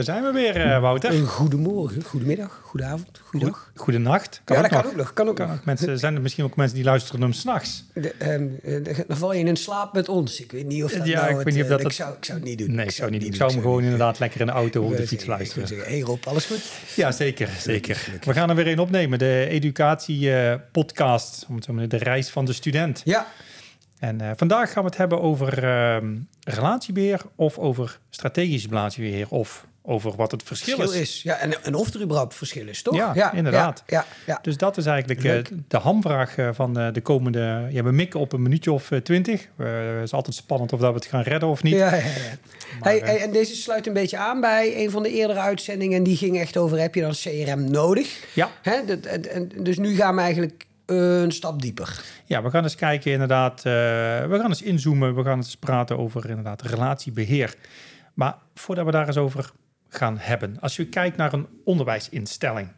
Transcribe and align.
Daar 0.00 0.14
zijn 0.14 0.32
we 0.32 0.38
weer, 0.40 0.66
uh, 0.66 0.80
Wouter. 0.80 1.14
Een 1.14 1.26
goedemorgen, 1.26 2.02
goedemiddag, 2.04 2.60
goedenavond, 2.62 3.20
goedendag. 3.24 3.72
Goedenacht. 3.74 4.40
Kan 4.44 4.56
ja, 4.56 4.62
dat 4.62 4.70
kan 4.70 4.84
ook 4.84 4.96
nog. 4.96 5.12
Kan 5.12 5.28
ook 5.28 5.38
nog. 5.38 5.64
Mensen, 5.64 5.98
zijn 5.98 6.14
er 6.14 6.20
misschien 6.20 6.44
ook 6.44 6.56
mensen 6.56 6.76
die 6.76 6.84
luisteren 6.84 7.20
hem 7.20 7.32
s'nachts? 7.32 7.84
Um, 8.22 8.58
dan 9.06 9.16
val 9.16 9.34
je 9.34 9.44
in 9.44 9.56
slaap 9.56 9.92
met 9.92 10.08
ons. 10.08 10.40
Ik 10.40 10.52
weet 10.52 10.66
niet 10.66 10.84
of 10.84 10.92
dat 10.92 11.06
ja, 11.06 11.20
nou 11.20 11.38
ik 11.38 11.44
weet 11.44 11.54
niet 11.54 11.62
of 11.62 11.68
dat, 11.68 11.80
ik, 11.80 11.92
zou, 11.92 12.14
ik 12.16 12.24
zou 12.24 12.38
het 12.38 12.46
niet 12.48 12.58
doen. 12.58 12.74
Nee, 12.74 12.86
ik 12.86 12.90
zou, 12.90 13.10
niet 13.10 13.20
doen. 13.20 13.30
Ik 13.30 13.36
zou 13.36 13.52
hem 13.52 13.60
gewoon 13.60 13.82
inderdaad 13.82 14.18
lekker 14.18 14.40
in 14.40 14.46
de 14.46 14.52
auto 14.52 14.82
of 14.82 14.96
de 14.96 15.06
fiets 15.06 15.26
luisteren. 15.26 15.68
Hé 15.68 15.76
hey 15.84 16.00
Rob, 16.00 16.26
alles 16.26 16.44
goed? 16.44 16.72
Ja, 16.96 17.12
zeker. 17.12 17.48
zeker. 17.58 18.20
We 18.24 18.32
gaan 18.32 18.50
er 18.50 18.56
weer 18.56 18.68
een 18.68 18.78
opnemen. 18.78 19.18
De 19.18 19.46
educatie-podcast, 19.48 21.46
om 21.48 21.54
het 21.54 21.64
zo 21.64 21.72
maar 21.72 21.88
de 21.88 21.96
reis 21.96 22.30
van 22.30 22.44
de 22.44 22.52
student. 22.52 23.02
Ja. 23.04 23.26
En 23.98 24.22
uh, 24.22 24.30
vandaag 24.36 24.72
gaan 24.72 24.82
we 24.82 24.88
het 24.88 24.98
hebben 24.98 25.20
over 25.20 25.64
uh, 25.64 25.96
relatiebeheer 26.44 27.20
of 27.34 27.58
over 27.58 27.98
strategisch 28.10 28.66
relatiebeheer 28.66 29.28
of 29.28 29.68
over 29.90 30.16
wat 30.16 30.30
het 30.30 30.42
verschil, 30.42 30.76
verschil 30.76 31.00
is. 31.00 31.16
is. 31.16 31.22
Ja, 31.22 31.36
en, 31.36 31.64
en 31.64 31.74
of 31.74 31.94
er 31.94 32.00
überhaupt 32.00 32.34
verschil 32.34 32.68
is, 32.68 32.82
toch? 32.82 32.96
Ja, 32.96 33.12
ja 33.14 33.32
inderdaad. 33.32 33.82
Ja, 33.86 34.04
ja, 34.26 34.38
Dus 34.42 34.56
dat 34.56 34.76
is 34.76 34.86
eigenlijk 34.86 35.24
uh, 35.24 35.58
de 35.68 35.76
hamvraag 35.76 36.34
van 36.52 36.74
de 36.74 37.00
komende... 37.02 37.68
Ja, 37.70 37.82
we 37.82 37.92
mikken 37.92 38.20
op 38.20 38.32
een 38.32 38.42
minuutje 38.42 38.72
of 38.72 38.90
twintig. 39.02 39.48
Het 39.56 40.02
is 40.02 40.12
altijd 40.12 40.34
spannend 40.34 40.72
of 40.72 40.80
dat 40.80 40.90
we 40.90 40.96
het 40.96 41.06
gaan 41.06 41.22
redden 41.22 41.48
of 41.48 41.62
niet. 41.62 41.74
Ja, 41.74 41.94
ja. 41.94 42.02
Maar, 42.80 42.92
hey, 42.92 42.98
hey, 42.98 43.20
en 43.20 43.32
deze 43.32 43.54
sluit 43.54 43.86
een 43.86 43.92
beetje 43.92 44.16
aan 44.16 44.40
bij 44.40 44.84
een 44.84 44.90
van 44.90 45.02
de 45.02 45.12
eerdere 45.12 45.40
uitzendingen. 45.40 45.96
En 45.96 46.02
die 46.02 46.16
ging 46.16 46.38
echt 46.38 46.56
over, 46.56 46.80
heb 46.80 46.94
je 46.94 47.00
dan 47.00 47.12
CRM 47.12 47.70
nodig? 47.70 48.24
Ja. 48.34 48.50
Hè? 48.62 48.80
Dus 49.62 49.78
nu 49.78 49.94
gaan 49.94 50.14
we 50.14 50.20
eigenlijk 50.20 50.66
een 50.86 51.32
stap 51.32 51.62
dieper. 51.62 52.02
Ja, 52.24 52.42
we 52.42 52.50
gaan 52.50 52.62
eens 52.62 52.74
kijken 52.74 53.12
inderdaad. 53.12 53.58
Uh, 53.58 53.62
we 53.62 54.36
gaan 54.38 54.48
eens 54.48 54.62
inzoomen. 54.62 55.14
We 55.14 55.22
gaan 55.22 55.36
eens 55.36 55.56
praten 55.56 55.98
over 55.98 56.28
inderdaad 56.28 56.62
relatiebeheer. 56.62 57.54
Maar 58.14 58.36
voordat 58.54 58.84
we 58.84 58.90
daar 58.90 59.06
eens 59.06 59.16
over 59.16 59.50
gaan 59.90 60.18
hebben. 60.18 60.60
Als 60.60 60.76
je 60.76 60.88
kijkt 60.88 61.16
naar 61.16 61.32
een 61.32 61.46
onderwijsinstelling. 61.64 62.68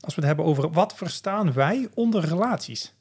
Als 0.00 0.14
we 0.14 0.20
het 0.20 0.30
hebben 0.30 0.44
over 0.44 0.70
wat 0.70 0.94
verstaan 0.94 1.52
wij 1.52 1.88
onder 1.94 2.24
relaties? 2.24 2.94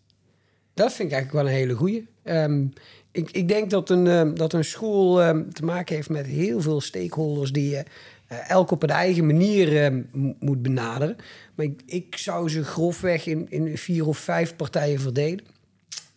Dat 0.74 0.94
vind 0.94 1.12
ik 1.12 1.14
eigenlijk 1.16 1.44
wel 1.44 1.54
een 1.54 1.60
hele 1.60 1.74
goeie. 1.74 2.08
Um, 2.24 2.74
ik, 3.12 3.32
ik, 3.32 3.48
denk 3.48 3.70
dat 3.70 3.90
een, 3.90 4.06
uh, 4.06 4.36
dat 4.36 4.54
een 4.54 4.64
school 4.64 5.22
uh, 5.22 5.40
te 5.54 5.66
maken 5.66 5.96
heeft 5.96 6.10
met 6.10 6.26
heel 6.26 6.62
veel 6.62 6.82
stakeholders 6.82 7.52
die 7.52 7.70
je 7.70 7.84
uh, 8.32 8.50
elk 8.50 8.72
op 8.72 8.84
een 8.84 8.90
eigen 8.90 9.26
manier 9.26 9.92
moet 10.40 10.62
benaderen. 10.62 11.16
Maar 11.56 11.66
ik, 11.66 11.82
ik, 11.86 12.18
zou 12.18 12.50
ze 12.50 12.64
grofweg 12.64 13.26
in, 13.26 13.50
in 13.50 13.78
vier 13.78 14.08
of 14.08 14.18
vijf 14.18 14.56
partijen 14.56 15.00
verdelen. 15.00 15.44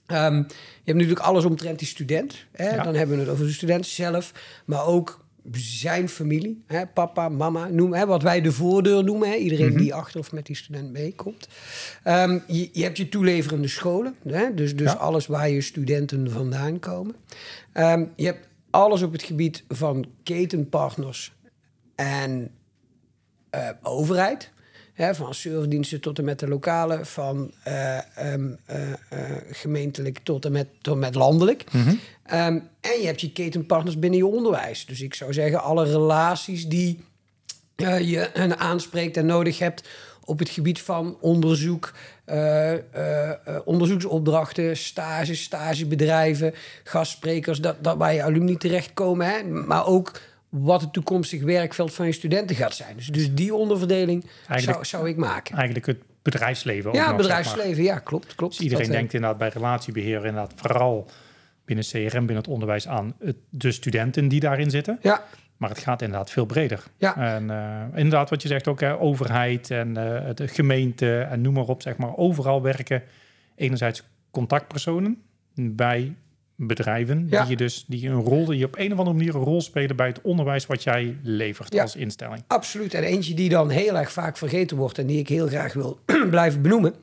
Je 0.06 0.14
hebt 0.84 0.98
natuurlijk 0.98 1.20
alles 1.20 1.45
omtrent 1.45 1.79
die 1.79 1.89
student. 1.89 2.47
Hè? 2.53 2.75
Ja. 2.75 2.83
Dan 2.83 2.95
hebben 2.95 3.17
we 3.17 3.23
het 3.23 3.33
over 3.33 3.47
de 3.47 3.53
student 3.53 3.86
zelf, 3.86 4.33
maar 4.64 4.86
ook 4.86 5.25
zijn 5.53 6.09
familie, 6.09 6.63
hè, 6.67 6.87
papa, 6.87 7.29
mama, 7.29 7.69
noem 7.69 7.95
hè, 7.95 8.07
wat 8.07 8.23
wij 8.23 8.41
de 8.41 8.53
voordeur 8.53 9.05
noemen. 9.05 9.29
Hè, 9.29 9.35
iedereen 9.35 9.67
mm 9.67 9.73
-hmm. 9.73 9.83
die 9.83 9.95
achter 9.95 10.21
of 10.21 10.33
met 10.33 10.47
die 10.47 10.57
student 10.57 10.93
meekomt. 10.93 11.49
Um, 12.05 12.43
je, 12.47 12.69
je, 12.73 12.83
hebt 12.83 12.97
je 12.97 13.09
toeleverende 13.09 13.69
scholen, 13.69 14.15
hè, 14.29 14.55
dus, 14.55 14.77
dus 14.77 14.93
ja. 14.93 14.99
alles 14.99 15.27
waar 15.27 15.51
je 15.51 15.61
studenten 15.61 16.31
vandaan 16.31 16.79
komen. 16.79 17.15
Um, 17.75 18.13
je 18.17 18.25
hebt 18.25 18.49
alles 18.71 19.03
op 19.03 19.13
het 19.13 19.23
gebied 19.23 19.65
van 19.69 20.07
ketenpartners 20.23 21.33
en 21.95 22.51
uh, 23.55 23.69
overheid. 23.83 24.51
Hè, 24.99 25.15
van 25.15 25.35
surfdiensten 25.35 26.01
tot 26.01 26.19
en 26.19 26.25
met 26.25 26.39
de 26.39 26.49
lokale, 26.49 27.05
van 27.05 27.51
uh, 27.69 27.99
um, 28.33 28.59
uh, 28.71 28.77
gemeentelijk 29.51 30.19
tot 30.23 30.45
en 30.45 30.53
met, 30.53 30.67
tot 30.81 30.95
en 30.95 31.01
met 31.01 31.15
landelijk. 31.15 31.65
Mhm. 31.73 31.79
Mm 31.79 31.85
-hmm. 31.85 32.39
um, 32.39 32.69
en 32.81 33.01
je 33.01 33.07
hebt 33.07 33.21
je 33.21 33.33
ketenpartners 33.33 33.99
binnen 33.99 34.19
je 34.19 34.27
onderwijs. 34.27 34.87
Dus 34.87 35.01
ik 35.01 35.15
zou 35.15 35.33
zeggen, 35.33 35.63
alle 35.63 35.85
relaties 35.85 36.67
die 36.67 37.05
je 37.77 38.55
aanspreekt 38.57 39.17
en 39.17 39.27
nodig 39.27 39.58
hebt 39.58 39.89
op 40.25 40.39
het 40.39 40.48
gebied 40.48 40.81
van 40.81 41.17
onderzoek, 41.20 41.92
uh, 42.27 42.73
uh, 42.73 42.79
onderzoeksopdrachten, 43.64 44.77
stages, 44.77 45.42
stagebedrijven, 45.42 46.55
gastsprekers, 46.85 47.61
dat, 47.61 47.85
dat 47.85 47.97
waar 47.97 48.14
je 48.14 48.23
alumni 48.23 48.57
terechtkomen. 48.57 49.27
Hè? 49.27 49.45
Maar 49.45 49.87
ook 49.87 50.13
wat 50.48 50.81
het 50.81 50.92
toekomstig 50.92 51.42
werkveld 51.42 51.95
van 51.95 52.07
je 52.07 52.13
studenten 52.13 52.57
gaat 52.57 52.75
zijn. 52.75 52.97
Dus, 52.97 53.07
dus 53.07 53.35
die 53.35 53.55
onderverdeling 53.55 54.25
zou, 54.57 54.85
zou 54.85 55.09
ik 55.09 55.17
maken. 55.17 55.57
Eigenlijk 55.57 55.86
het 55.86 56.03
bedrijfsleven 56.23 56.92
Ja, 56.92 57.09
nog, 57.09 57.17
bedrijfsleven, 57.17 57.75
zeg 57.75 57.85
maar. 57.85 57.95
ja, 57.95 57.98
klopt. 57.98 58.35
klopt. 58.35 58.53
Dus 58.53 58.63
iedereen 58.63 58.87
dat, 58.87 58.95
denkt 58.95 59.14
inderdaad 59.14 59.39
bij 59.39 59.48
relatiebeheer 59.48 60.17
inderdaad 60.17 60.53
vooral 60.57 61.11
binnen 61.64 61.85
CRM, 61.85 62.11
binnen 62.11 62.37
het 62.37 62.48
onderwijs 62.48 62.89
aan 62.89 63.14
het, 63.19 63.37
de 63.48 63.73
studenten 63.73 64.29
die 64.29 64.41
daarin 64.41 64.70
zitten. 64.70 64.98
Ja. 65.03 65.25
Maar 65.57 65.69
het 65.69 65.79
gaat 65.79 66.03
inderdaad 66.03 66.31
veel 66.31 66.47
breder. 66.47 66.85
Ja. 66.97 67.17
En 67.17 67.45
uh, 67.45 67.98
inderdaad, 67.98 68.31
wat 68.31 68.42
je 68.42 68.48
zegt 68.48 68.69
ook, 68.69 68.81
hè, 68.81 68.98
overheid 68.98 69.70
en 69.70 69.89
uh, 69.89 70.20
de 70.35 70.48
gemeente 70.48 71.20
en 71.20 71.41
noem 71.41 71.55
maar 71.55 71.67
op, 71.67 71.83
zeg 71.83 71.97
maar, 71.97 72.17
overal 72.17 72.63
werken 72.63 73.03
enerzijds 73.55 74.03
contactpersonen 74.31 75.23
bij 75.55 76.14
bedrijven 76.67 77.27
Ja. 77.30 77.41
die 77.41 77.51
je 77.51 77.57
dus 77.57 77.85
die 77.89 78.08
een 78.08 78.20
rol, 78.20 78.45
die 78.45 78.64
op 78.64 78.79
een 78.79 78.92
of 78.92 78.98
andere 78.98 79.17
manier 79.17 79.35
een 79.35 79.41
rol 79.42 79.61
spelen 79.61 79.96
bij 79.96 80.07
het 80.07 80.20
onderwijs 80.20 80.67
wat 80.67 80.83
jij 80.83 81.17
levert 81.23 81.73
Ja. 81.74 81.83
als 81.83 81.96
instelling. 81.96 82.42
Absoluut. 82.46 82.95
En 82.95 83.02
eentje 83.02 83.35
die 83.35 83.48
dan 83.48 83.70
heel 83.70 83.98
erg 83.98 84.13
vaak 84.13 84.36
vergeten 84.36 84.77
wordt 84.77 84.98
en 84.98 85.07
die 85.07 85.19
ik 85.19 85.29
heel 85.29 85.46
graag 85.46 85.73
wil 85.73 85.98
blijven 86.30 86.63
benoemen, 86.63 86.95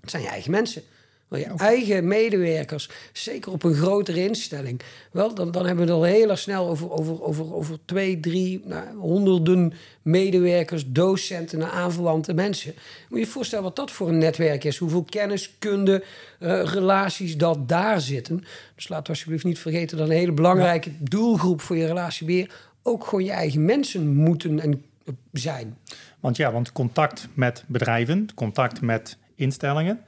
dat 0.00 0.10
zijn 0.10 0.22
je 0.22 0.28
eigen 0.28 0.50
mensen. 0.50 0.82
Je 1.28 1.44
eigen 1.56 2.08
medewerkers, 2.08 2.90
zeker 3.12 3.52
op 3.52 3.62
een 3.62 3.74
grotere 3.74 4.28
instelling. 4.28 4.80
Wel, 5.12 5.34
dan, 5.34 5.50
dan 5.50 5.66
hebben 5.66 5.86
we 5.86 5.92
het 5.92 6.00
al 6.00 6.06
heel 6.06 6.30
erg 6.30 6.38
snel 6.38 6.68
over, 6.68 6.90
over, 6.90 7.22
over, 7.22 7.54
over 7.54 7.78
twee, 7.84 8.20
drie, 8.20 8.62
nou, 8.64 8.96
honderden 8.96 9.72
medewerkers, 10.02 10.84
docenten 10.86 11.60
en 11.60 11.70
aanverwante 11.70 12.34
mensen. 12.34 12.74
Moet 13.08 13.18
je 13.18 13.24
je 13.24 13.30
voorstellen 13.30 13.64
wat 13.64 13.76
dat 13.76 13.90
voor 13.90 14.08
een 14.08 14.18
netwerk 14.18 14.64
is. 14.64 14.78
Hoeveel 14.78 15.02
kennis, 15.02 15.54
kunde, 15.58 16.04
uh, 16.40 16.62
relaties 16.64 17.36
dat 17.36 17.68
daar 17.68 18.00
zitten. 18.00 18.44
Dus 18.74 18.88
laat 18.88 19.08
alsjeblieft 19.08 19.44
niet 19.44 19.58
vergeten 19.58 19.98
dat 19.98 20.08
een 20.08 20.16
hele 20.16 20.32
belangrijke 20.32 20.90
ja. 20.90 20.96
doelgroep 21.00 21.60
voor 21.60 21.76
je 21.76 21.86
relatiebeheer 21.86 22.50
ook 22.82 23.04
gewoon 23.06 23.24
je 23.24 23.30
eigen 23.30 23.64
mensen 23.64 24.14
moeten 24.14 24.60
en 24.60 24.84
zijn. 25.32 25.76
Want 26.20 26.36
ja, 26.36 26.52
want 26.52 26.72
contact 26.72 27.28
met 27.34 27.64
bedrijven, 27.66 28.28
contact 28.34 28.80
met 28.80 29.16
instellingen. 29.34 30.00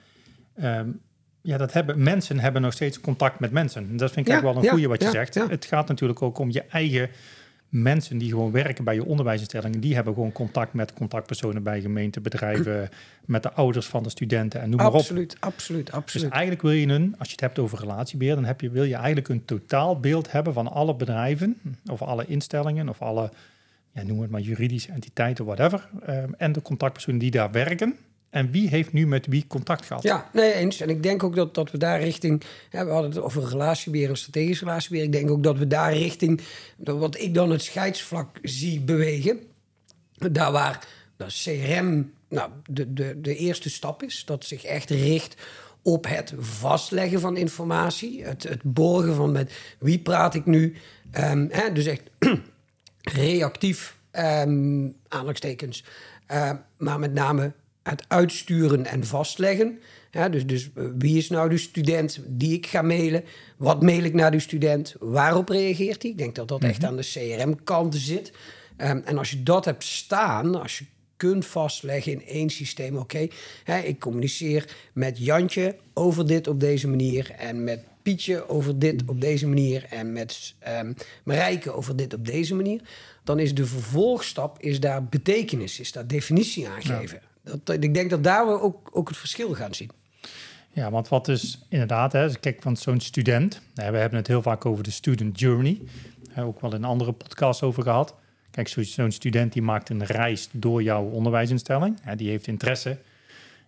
Um, 0.62 1.00
ja, 1.46 1.56
dat 1.56 1.72
hebben 1.72 2.02
mensen 2.02 2.38
hebben 2.38 2.62
nog 2.62 2.72
steeds 2.72 3.00
contact 3.00 3.40
met 3.40 3.50
mensen. 3.50 3.96
Dat 3.96 4.12
vind 4.12 4.26
ik 4.26 4.32
Ja, 4.32 4.38
ook 4.38 4.44
wel 4.44 4.56
een 4.56 4.62
ja, 4.62 4.70
goede 4.70 4.88
wat 4.88 5.02
je 5.02 5.10
zegt. 5.10 5.34
Het 5.34 5.64
gaat 5.64 5.88
natuurlijk 5.88 6.22
ook 6.22 6.38
om 6.38 6.50
je 6.50 6.62
eigen 6.62 7.08
mensen 7.68 8.18
die 8.18 8.30
gewoon 8.30 8.50
werken 8.50 8.84
bij 8.84 8.94
je 8.94 9.04
onderwijsinstellingen. 9.04 9.80
Die 9.80 9.94
hebben 9.94 10.14
gewoon 10.14 10.32
contact 10.32 10.72
met 10.72 10.92
contactpersonen 10.92 11.62
bij 11.62 11.80
gemeenten, 11.80 12.22
bedrijven, 12.22 12.88
met 13.24 13.42
de 13.42 13.52
ouders 13.52 13.86
van 13.86 14.02
de 14.02 14.10
studenten 14.10 14.60
en 14.60 14.68
noem 14.68 14.78
maar 14.78 14.86
op. 14.86 14.94
Absoluut, 14.94 15.36
absoluut, 15.40 15.86
Dus 15.86 15.94
absoluut. 15.94 16.30
eigenlijk 16.30 16.62
wil 16.62 16.70
je 16.70 16.86
een, 16.86 17.14
als 17.18 17.26
je 17.26 17.32
het 17.32 17.40
hebt 17.40 17.58
over 17.58 17.78
relatiebeheer, 17.78 18.34
dan 18.34 18.44
heb 18.44 18.60
je, 18.60 18.70
wil 18.70 18.84
je 18.84 18.94
eigenlijk 18.94 19.28
een 19.28 19.44
totaalbeeld 19.44 20.32
hebben 20.32 20.52
van 20.52 20.68
alle 20.68 20.94
bedrijven 20.94 21.60
of 21.90 22.02
alle 22.02 22.26
instellingen 22.26 22.88
of 22.88 23.02
alle, 23.02 23.30
ja, 23.92 24.02
noem 24.02 24.20
het 24.20 24.30
maar 24.30 24.40
juridische 24.40 24.92
entiteiten, 24.92 25.44
whatever. 25.44 25.88
Um, 26.08 26.34
en 26.38 26.52
de 26.52 26.62
contactpersonen 26.62 27.20
die 27.20 27.30
daar 27.30 27.50
werken. 27.50 27.96
En 28.36 28.50
wie 28.50 28.68
heeft 28.68 28.92
nu 28.92 29.06
met 29.06 29.26
wie 29.26 29.44
contact 29.46 29.86
gehad? 29.86 30.02
Ja, 30.02 30.30
nee, 30.32 30.52
eens. 30.52 30.80
En 30.80 30.88
ik 30.88 31.02
denk 31.02 31.22
ook 31.22 31.34
dat, 31.34 31.54
dat 31.54 31.70
we 31.70 31.78
daar 31.78 32.00
richting... 32.00 32.42
Hè, 32.70 32.84
we 32.84 32.90
hadden 32.90 33.10
het 33.10 33.20
over 33.20 33.48
relatiebeheer 33.48 34.08
en 34.08 34.16
strategisch 34.16 34.60
relatiebeheer. 34.60 35.04
Ik 35.04 35.12
denk 35.12 35.30
ook 35.30 35.42
dat 35.42 35.58
we 35.58 35.66
daar 35.66 35.92
richting... 35.92 36.40
wat 36.76 37.18
ik 37.18 37.34
dan 37.34 37.50
het 37.50 37.62
scheidsvlak 37.62 38.38
zie 38.42 38.80
bewegen... 38.80 39.40
daar 40.16 40.52
waar 40.52 40.86
dat 41.16 41.32
CRM 41.42 42.12
nou, 42.28 42.50
de, 42.70 42.92
de, 42.92 43.20
de 43.20 43.36
eerste 43.36 43.70
stap 43.70 44.02
is... 44.02 44.24
dat 44.24 44.44
zich 44.44 44.64
echt 44.64 44.90
richt 44.90 45.36
op 45.82 46.06
het 46.08 46.32
vastleggen 46.38 47.20
van 47.20 47.36
informatie... 47.36 48.24
het, 48.24 48.42
het 48.42 48.62
borgen 48.62 49.14
van 49.14 49.32
met 49.32 49.52
wie 49.78 49.98
praat 49.98 50.34
ik 50.34 50.46
nu... 50.46 50.76
Um, 51.18 51.48
hè, 51.50 51.72
dus 51.72 51.86
echt 51.86 52.10
reactief, 53.00 53.96
um, 54.12 54.96
maar 56.76 56.98
met 56.98 57.12
name 57.12 57.52
het 57.90 58.04
uitsturen 58.08 58.86
en 58.86 59.04
vastleggen. 59.04 59.78
Ja, 60.10 60.28
dus, 60.28 60.46
dus 60.46 60.70
wie 60.98 61.16
is 61.16 61.28
nou 61.28 61.48
de 61.48 61.58
student 61.58 62.20
die 62.26 62.52
ik 62.52 62.66
ga 62.66 62.82
mailen? 62.82 63.24
Wat 63.56 63.82
mail 63.82 64.02
ik 64.02 64.14
naar 64.14 64.30
die 64.30 64.40
student? 64.40 64.94
Waarop 64.98 65.48
reageert 65.48 66.02
hij? 66.02 66.10
Ik 66.10 66.18
denk 66.18 66.34
dat 66.34 66.48
dat 66.48 66.62
echt 66.62 66.84
aan 66.84 66.96
de 66.96 67.02
CRM-kant 67.12 67.94
zit. 67.94 68.32
Um, 68.78 69.02
en 69.04 69.18
als 69.18 69.30
je 69.30 69.42
dat 69.42 69.64
hebt 69.64 69.84
staan, 69.84 70.62
als 70.62 70.78
je 70.78 70.84
kunt 71.16 71.46
vastleggen 71.46 72.12
in 72.12 72.26
één 72.26 72.50
systeem... 72.50 72.96
oké, 72.96 73.28
okay, 73.64 73.82
ik 73.82 74.00
communiceer 74.00 74.76
met 74.92 75.18
Jantje 75.18 75.76
over 75.94 76.26
dit 76.26 76.48
op 76.48 76.60
deze 76.60 76.88
manier... 76.88 77.30
en 77.38 77.64
met 77.64 77.80
Pietje 78.02 78.48
over 78.48 78.78
dit 78.78 79.02
op 79.06 79.20
deze 79.20 79.46
manier... 79.46 79.86
en 79.90 80.12
met 80.12 80.54
um, 80.80 80.94
Marijke 81.24 81.72
over 81.72 81.96
dit 81.96 82.14
op 82.14 82.26
deze 82.26 82.54
manier... 82.54 82.80
dan 83.24 83.38
is 83.38 83.54
de 83.54 83.66
vervolgstap, 83.66 84.62
is 84.62 84.80
daar 84.80 85.04
betekenis, 85.04 85.80
is 85.80 85.92
daar 85.92 86.06
definitie 86.06 86.68
aangeven. 86.68 87.20
Ja. 87.22 87.35
Ik 87.72 87.94
denk 87.94 88.10
dat 88.10 88.24
daar 88.24 88.46
we 88.46 88.60
ook, 88.60 88.90
ook 88.92 89.08
het 89.08 89.16
verschil 89.16 89.54
gaan 89.54 89.74
zien. 89.74 89.90
Ja, 90.72 90.90
want 90.90 91.08
wat 91.08 91.28
is 91.28 91.66
inderdaad, 91.68 92.12
hè, 92.12 92.34
kijk, 92.40 92.62
want 92.62 92.78
zo'n 92.78 93.00
student, 93.00 93.60
we 93.74 93.82
hebben 93.82 94.18
het 94.18 94.26
heel 94.26 94.42
vaak 94.42 94.66
over 94.66 94.84
de 94.84 94.90
student 94.90 95.40
journey, 95.40 95.80
ook 96.38 96.60
wel 96.60 96.74
in 96.74 96.84
andere 96.84 97.12
podcasts 97.12 97.62
over 97.62 97.82
gehad. 97.82 98.14
Kijk, 98.50 98.68
zo- 98.68 98.82
zo'n 98.82 99.10
student 99.10 99.52
die 99.52 99.62
maakt 99.62 99.88
een 99.88 100.04
reis 100.04 100.48
door 100.52 100.82
jouw 100.82 101.04
onderwijsinstelling. 101.04 101.98
Hè, 102.02 102.16
die 102.16 102.28
heeft 102.28 102.46
interesse. 102.46 102.98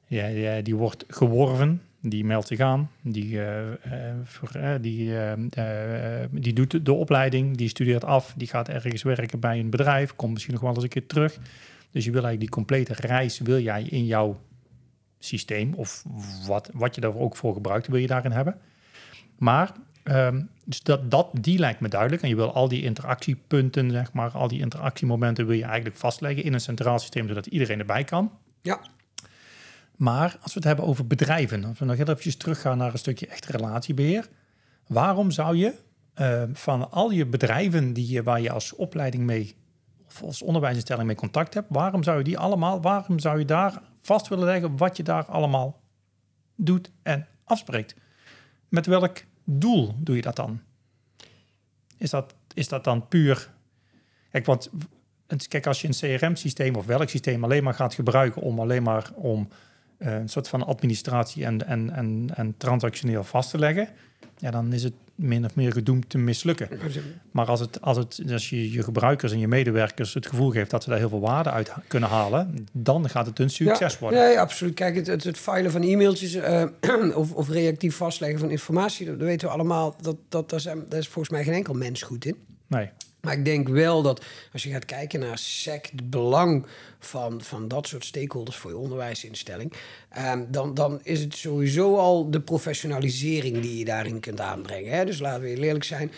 Ja, 0.06 0.60
die 0.60 0.76
wordt 0.76 1.04
geworven. 1.08 1.82
Die 2.00 2.24
meldt 2.24 2.46
zich 2.46 2.60
aan. 2.60 2.90
Die, 3.02 3.38
eh, 3.40 3.60
eh, 3.84 4.74
eh, 4.74 4.80
die, 4.82 6.40
die 6.40 6.52
doet 6.52 6.84
de 6.84 6.92
opleiding. 6.92 7.56
Die 7.56 7.68
studeert 7.68 8.04
af. 8.04 8.34
Die 8.36 8.48
gaat 8.48 8.68
ergens 8.68 9.02
werken 9.02 9.40
bij 9.40 9.58
een 9.58 9.70
bedrijf. 9.70 10.16
Komt 10.16 10.32
misschien 10.32 10.54
nog 10.54 10.62
wel 10.62 10.74
eens 10.74 10.82
een 10.82 10.88
keer 10.88 11.06
terug. 11.06 11.38
Dus 11.90 12.04
je 12.04 12.10
wil 12.10 12.24
eigenlijk 12.24 12.40
die 12.40 12.64
complete 12.64 13.06
reis 13.06 13.38
wil 13.38 13.60
jij 13.60 13.82
in 13.82 14.06
jouw 14.06 14.40
systeem 15.18 15.74
of 15.74 16.04
wat, 16.46 16.70
wat 16.72 16.94
je 16.94 17.00
daar 17.00 17.16
ook 17.16 17.36
voor 17.36 17.52
gebruikt, 17.52 17.86
wil 17.86 18.00
je 18.00 18.06
daarin 18.06 18.30
hebben. 18.30 18.58
Maar 19.38 19.72
ehm, 20.02 20.42
dus 20.64 20.82
dat, 20.82 21.10
dat, 21.10 21.28
die 21.40 21.58
lijkt 21.58 21.80
me 21.80 21.88
duidelijk. 21.88 22.22
En 22.22 22.28
je 22.28 22.36
wil 22.36 22.52
al 22.52 22.68
die 22.68 22.82
interactiepunten, 22.82 23.90
zeg 23.90 24.12
maar, 24.12 24.30
al 24.30 24.48
die 24.48 24.60
interactiemomenten 24.60 25.46
wil 25.46 25.56
je 25.56 25.64
eigenlijk 25.64 25.96
vastleggen 25.96 26.44
in 26.44 26.52
een 26.52 26.60
centraal 26.60 26.98
systeem, 26.98 27.28
zodat 27.28 27.46
iedereen 27.46 27.78
erbij 27.78 28.04
kan. 28.04 28.32
Ja. 28.62 28.80
Maar 29.96 30.36
als 30.40 30.52
we 30.52 30.58
het 30.58 30.64
hebben 30.64 30.84
over 30.84 31.06
bedrijven, 31.06 31.64
als 31.64 31.78
we 31.78 31.84
nog 31.84 31.96
heel 31.96 32.06
eventjes 32.06 32.36
teruggaan 32.36 32.78
naar 32.78 32.92
een 32.92 32.98
stukje 32.98 33.26
echt 33.26 33.46
relatiebeheer. 33.46 34.28
Waarom 34.86 35.30
zou 35.30 35.56
je 35.56 35.74
eh, 36.14 36.42
van 36.52 36.90
al 36.90 37.10
je 37.10 37.26
bedrijven 37.26 37.92
die 37.92 38.10
je, 38.10 38.22
waar 38.22 38.40
je 38.40 38.50
als 38.50 38.74
opleiding 38.74 39.24
mee 39.24 39.54
of 40.08 40.22
als 40.22 40.42
onderwijsinstelling 40.42 41.06
mee 41.06 41.16
contact 41.16 41.54
hebt, 41.54 41.66
waarom 41.70 42.02
zou 42.02 42.18
je 42.18 42.24
die 42.24 42.38
allemaal, 42.38 42.80
waarom 42.80 43.18
zou 43.18 43.38
je 43.38 43.44
daar 43.44 43.82
vast 44.02 44.28
willen 44.28 44.44
leggen 44.44 44.76
wat 44.76 44.96
je 44.96 45.02
daar 45.02 45.24
allemaal 45.24 45.80
doet 46.56 46.90
en 47.02 47.26
afspreekt? 47.44 47.94
Met 48.68 48.86
welk 48.86 49.24
doel 49.44 49.94
doe 49.98 50.16
je 50.16 50.22
dat 50.22 50.36
dan? 50.36 50.60
Is 51.96 52.10
dat, 52.10 52.34
is 52.54 52.68
dat 52.68 52.84
dan 52.84 53.08
puur. 53.08 53.50
Kijk, 54.30 54.46
want 54.46 54.70
kijk, 55.48 55.66
als 55.66 55.80
je 55.80 55.88
een 55.88 56.18
CRM-systeem 56.18 56.74
of 56.74 56.86
welk 56.86 57.08
systeem 57.08 57.44
alleen 57.44 57.64
maar 57.64 57.74
gaat 57.74 57.94
gebruiken 57.94 58.42
om 58.42 58.60
alleen 58.60 58.82
maar 58.82 59.10
om 59.14 59.48
een 59.98 60.28
soort 60.28 60.48
van 60.48 60.66
administratie 60.66 61.44
en, 61.44 61.66
en, 61.66 61.90
en, 61.90 62.30
en 62.34 62.54
transactioneel 62.56 63.24
vast 63.24 63.50
te 63.50 63.58
leggen, 63.58 63.88
ja, 64.38 64.50
dan 64.50 64.72
is 64.72 64.82
het 64.82 64.92
min 65.18 65.44
of 65.44 65.54
meer 65.54 65.72
gedoemd 65.72 66.10
te 66.10 66.18
mislukken. 66.18 66.68
Maar 67.30 67.46
als, 67.46 67.60
het, 67.60 67.80
als, 67.80 67.96
het, 67.96 68.22
als 68.32 68.50
je 68.50 68.72
je 68.72 68.82
gebruikers 68.82 69.32
en 69.32 69.38
je 69.38 69.48
medewerkers 69.48 70.14
het 70.14 70.26
gevoel 70.26 70.50
geeft 70.50 70.70
dat 70.70 70.82
ze 70.82 70.88
daar 70.88 70.98
heel 70.98 71.08
veel 71.08 71.20
waarde 71.20 71.50
uit 71.50 71.68
ha- 71.68 71.82
kunnen 71.86 72.08
halen, 72.08 72.66
dan 72.72 73.08
gaat 73.10 73.26
het 73.26 73.38
een 73.38 73.50
succes 73.50 73.92
ja, 73.92 73.98
worden. 73.98 74.20
Nee, 74.20 74.40
absoluut. 74.40 74.74
Kijk, 74.74 74.94
het, 74.94 75.06
het, 75.06 75.24
het 75.24 75.38
filen 75.38 75.70
van 75.70 75.82
e-mailtjes 75.82 76.34
eh, 76.34 76.64
of, 77.14 77.32
of 77.32 77.48
reactief 77.48 77.96
vastleggen 77.96 78.38
van 78.38 78.50
informatie, 78.50 79.06
dat, 79.06 79.18
dat 79.18 79.28
weten 79.28 79.48
we 79.48 79.54
allemaal. 79.54 79.96
Dat, 80.00 80.16
dat, 80.28 80.50
daar, 80.50 80.60
zijn, 80.60 80.84
daar 80.88 80.98
is 80.98 81.08
volgens 81.08 81.34
mij 81.34 81.44
geen 81.44 81.54
enkel 81.54 81.74
mens 81.74 82.02
goed 82.02 82.24
in. 82.24 82.36
Nee. 82.66 82.90
Maar 83.20 83.32
ik 83.32 83.44
denk 83.44 83.68
wel 83.68 84.02
dat 84.02 84.24
als 84.52 84.62
je 84.62 84.70
gaat 84.70 84.84
kijken 84.84 85.20
naar 85.20 85.38
SEC, 85.38 85.88
het 85.92 86.10
belang 86.10 86.66
van, 86.98 87.42
van 87.42 87.68
dat 87.68 87.86
soort 87.86 88.04
stakeholders 88.04 88.56
voor 88.56 88.70
je 88.70 88.76
onderwijsinstelling, 88.76 89.72
ehm, 90.08 90.44
dan, 90.48 90.74
dan 90.74 91.00
is 91.02 91.20
het 91.20 91.34
sowieso 91.34 91.96
al 91.96 92.30
de 92.30 92.40
professionalisering 92.40 93.60
die 93.60 93.78
je 93.78 93.84
daarin 93.84 94.20
kunt 94.20 94.40
aanbrengen. 94.40 94.92
Hè? 94.92 95.04
Dus 95.04 95.18
laten 95.18 95.42
we 95.42 95.54
eerlijk 95.54 95.84
zijn, 95.84 96.12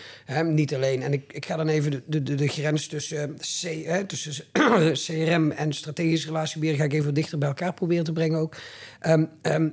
niet 0.44 0.74
alleen, 0.74 1.02
en 1.02 1.12
ik, 1.12 1.32
ik 1.32 1.46
ga 1.46 1.56
dan 1.56 1.68
even 1.68 1.90
de, 1.90 2.22
de, 2.22 2.34
de, 2.34 2.48
grens 2.48 2.86
tussen, 2.86 3.36
C, 3.36 3.84
hè, 3.84 4.04
tussen 4.04 4.44
CRM 4.92 5.50
en 5.62 5.72
strategisch 5.72 6.26
relatiebeheer, 6.26 6.76
ga 6.76 6.84
ik 6.84 6.92
even 6.92 7.14
dichter 7.14 7.38
bij 7.38 7.48
elkaar 7.48 7.74
proberen 7.74 8.04
te 8.04 8.12
brengen 8.12 8.38
ook. 8.38 8.56
Ehm, 9.00 9.24
ehm, 9.42 9.68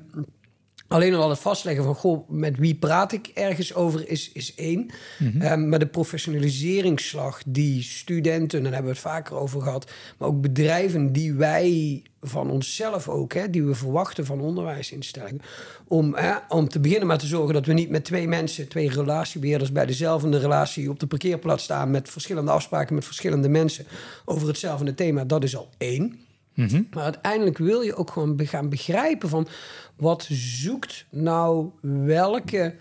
Alleen 0.88 1.14
al 1.14 1.30
het 1.30 1.40
vastleggen 1.40 1.84
van, 1.84 1.96
goh, 1.96 2.30
met 2.30 2.58
wie 2.58 2.76
praat 2.76 3.12
ik 3.12 3.28
ergens 3.28 3.74
over, 3.74 4.10
is, 4.10 4.32
is 4.32 4.56
één. 4.56 4.90
Ehm, 5.40 5.70
maar 5.70 5.80
de 5.80 5.88
professionaliseringsslag 5.88 7.42
die 7.48 7.84
studenten, 7.84 8.64
daar 8.64 8.74
hebben 8.74 8.92
we 8.92 8.98
het 8.98 9.08
vaker 9.08 9.36
over 9.36 9.62
gehad, 9.62 9.92
maar 10.18 10.28
ook 10.28 10.42
bedrijven 10.42 11.12
die 11.12 11.34
wij 11.34 12.02
van 12.22 12.50
onszelf 12.50 13.10
ook, 13.10 13.34
hè, 13.34 13.50
die 13.50 13.64
we 13.64 13.76
verwachten 13.76 14.26
van 14.26 14.42
onderwijsinstellingen, 14.42 15.42
om, 15.88 16.16
hè, 16.16 16.34
om 16.50 16.70
te 16.70 16.80
beginnen 16.80 17.08
maar 17.08 17.18
te 17.18 17.28
zorgen 17.28 17.54
dat 17.54 17.66
we 17.66 17.74
niet 17.74 17.90
met 17.90 18.06
twee 18.06 18.28
mensen, 18.28 18.68
twee 18.68 18.90
relatiebeheerders 18.90 19.72
bij 19.72 19.86
dezelfde 19.86 20.40
relatie 20.40 20.90
op 20.90 21.00
de 21.00 21.08
parkeerplaats 21.08 21.64
staan 21.64 21.92
met 21.92 22.10
verschillende 22.10 22.52
afspraken 22.52 22.96
met 22.96 23.06
verschillende 23.06 23.50
mensen 23.50 23.86
over 24.26 24.48
hetzelfde 24.48 24.94
thema, 24.94 25.26
dat 25.26 25.44
is 25.44 25.58
al 25.58 25.70
één. 25.78 26.27
Maar 26.94 27.04
uiteindelijk 27.04 27.58
wil 27.58 27.82
je 27.82 27.96
ook 27.96 28.12
gewoon 28.12 28.40
gaan 28.46 28.70
begrijpen 28.70 29.30
van 29.30 29.48
wat 29.96 30.28
zoekt 30.30 31.06
nou 31.10 31.70
welke 31.82 32.76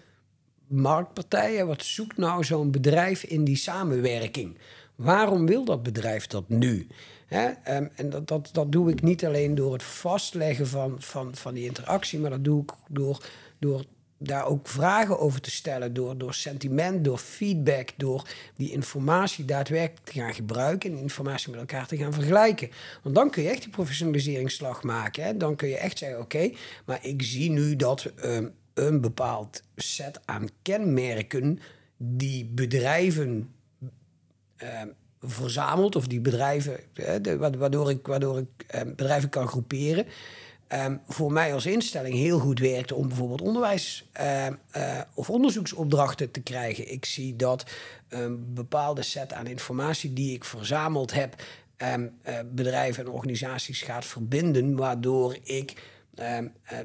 marktpartijen, 0.67 1.67
wat 1.67 1.82
zoekt 1.82 2.17
nou 2.17 2.44
zo'n 2.44 2.70
bedrijf 2.70 3.23
in 3.23 3.44
die 3.44 3.56
samenwerking? 3.56 4.58
Waarom 4.94 5.46
wil 5.46 5.64
dat 5.64 5.82
bedrijf 5.82 6.26
dat 6.26 6.49
nu? 6.49 6.87
Ehm, 7.28 7.87
en 7.94 8.11
dat, 8.11 8.28
dat, 8.28 8.49
dat 8.52 8.73
doe 8.73 8.90
ik 8.90 9.02
niet 9.02 9.25
alleen 9.26 9.55
door 9.55 9.73
het 9.73 9.82
vastleggen 9.82 10.67
van, 10.67 10.96
van, 10.99 11.34
van 11.34 11.55
die 11.55 11.64
interactie, 11.64 12.19
maar 12.19 12.31
dat 12.31 12.44
doe 12.44 12.62
ik 12.62 12.72
door, 12.88 13.25
door 13.58 13.84
daar 14.18 14.46
ook 14.46 14.68
vragen 14.68 15.18
over 15.18 15.40
te 15.40 15.50
stellen, 15.50 15.94
door, 15.94 16.18
door 16.18 16.34
sentiment, 16.34 17.04
door 17.04 17.18
feedback, 17.18 17.88
door 17.96 18.28
die 18.56 18.72
informatie 18.72 19.44
daadwerkelijk 19.44 20.06
te 20.06 20.12
gaan 20.12 20.34
gebruiken 20.34 20.88
en 20.88 20.94
die 20.94 21.04
informatie 21.04 21.50
met 21.50 21.60
elkaar 21.60 21.86
te 21.86 21.96
gaan 21.96 22.12
vergelijken. 22.12 22.70
Want 23.02 23.14
dan 23.14 23.30
kun 23.30 23.42
je 23.42 23.48
echt 23.48 23.62
die 23.62 23.70
professionaliseringsslag 23.70 24.82
maken. 24.82 25.24
Hè? 25.24 25.36
Dan 25.36 25.56
kun 25.56 25.68
je 25.68 25.76
echt 25.78 25.98
zeggen, 25.98 26.20
oké, 26.20 26.50
maar 26.86 26.98
ik 27.02 27.22
zie 27.22 27.50
nu 27.50 27.76
dat 27.76 28.04
ehm, 28.04 28.48
een 28.74 29.00
bepaald 29.00 29.62
set 29.76 30.20
aan 30.24 30.48
kenmerken 30.62 31.58
die 31.96 32.44
bedrijven 32.44 33.50
ehm, 34.56 34.88
verzamelt, 35.20 35.96
of 35.96 36.06
die 36.06 36.20
bedrijven, 36.20 36.80
wa- 37.38 37.50
waardoor 37.50 37.90
ik, 37.90 38.06
waardoor 38.06 38.38
ik 38.38 38.64
ehm, 38.66 38.88
bedrijven 38.88 39.28
kan 39.28 39.46
groeperen. 39.48 40.06
Ehm, 40.68 40.96
voor 41.08 41.32
mij 41.32 41.54
als 41.54 41.66
instelling 41.66 42.14
heel 42.14 42.38
goed 42.38 42.58
werkte 42.58 42.94
om 42.94 43.08
bijvoorbeeld 43.08 43.42
onderwijs 43.42 44.08
ehm, 44.12 44.54
eh, 44.70 45.00
of 45.14 45.30
onderzoeksopdrachten 45.30 46.30
te 46.30 46.40
krijgen. 46.40 46.92
Ik 46.92 47.04
zie 47.04 47.36
dat 47.36 47.64
een 48.08 48.54
bepaalde 48.54 49.02
set 49.02 49.32
aan 49.32 49.46
informatie 49.46 50.12
die 50.12 50.34
ik 50.34 50.44
verzameld 50.44 51.12
heb, 51.12 51.42
ehm, 51.76 52.08
eh, 52.22 52.38
bedrijven 52.46 53.04
en 53.04 53.10
organisaties 53.10 53.82
gaat 53.82 54.04
verbinden, 54.04 54.76
waardoor 54.76 55.36
ik 55.42 55.74
eh, 56.16 56.38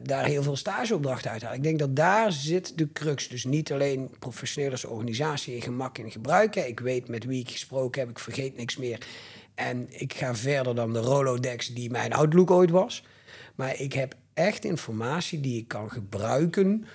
daar 0.03 0.25
heel 0.25 0.43
veel 0.43 0.55
stageopdrachten 0.55 1.31
uit 1.31 1.41
haal. 1.41 1.53
Ik 1.53 1.63
denk 1.63 1.79
dat 1.79 1.95
daar 1.95 2.31
zit 2.31 2.77
de 2.77 2.91
crux. 2.91 3.27
Dus 3.27 3.45
niet 3.45 3.71
alleen 3.71 4.09
professioneel 4.19 4.71
als 4.71 4.85
organisatie 4.85 5.55
in 5.55 5.61
gemak 5.61 5.97
in 5.97 6.11
gebruiken. 6.11 6.67
Ik 6.67 6.79
weet 6.79 7.07
met 7.07 7.25
wie 7.25 7.39
ik 7.39 7.49
gesproken 7.49 8.01
heb, 8.01 8.09
ik 8.09 8.19
vergeet 8.19 8.57
niks 8.57 8.77
meer. 8.77 8.97
En 9.55 9.87
ik 9.89 10.13
ga 10.13 10.35
verder 10.35 10.75
dan 10.75 10.93
de 10.93 10.99
Rolodex 10.99 11.67
die 11.67 11.89
mijn 11.89 12.13
Outlook 12.13 12.51
ooit 12.51 12.69
was. 12.69 13.03
Maar 13.61 13.79
ik 13.79 13.93
heb 13.93 14.15
echt 14.33 14.65
informatie 14.65 15.39
die 15.39 15.57
ik 15.57 15.67
kan 15.67 15.91
gebruiken 15.91 16.85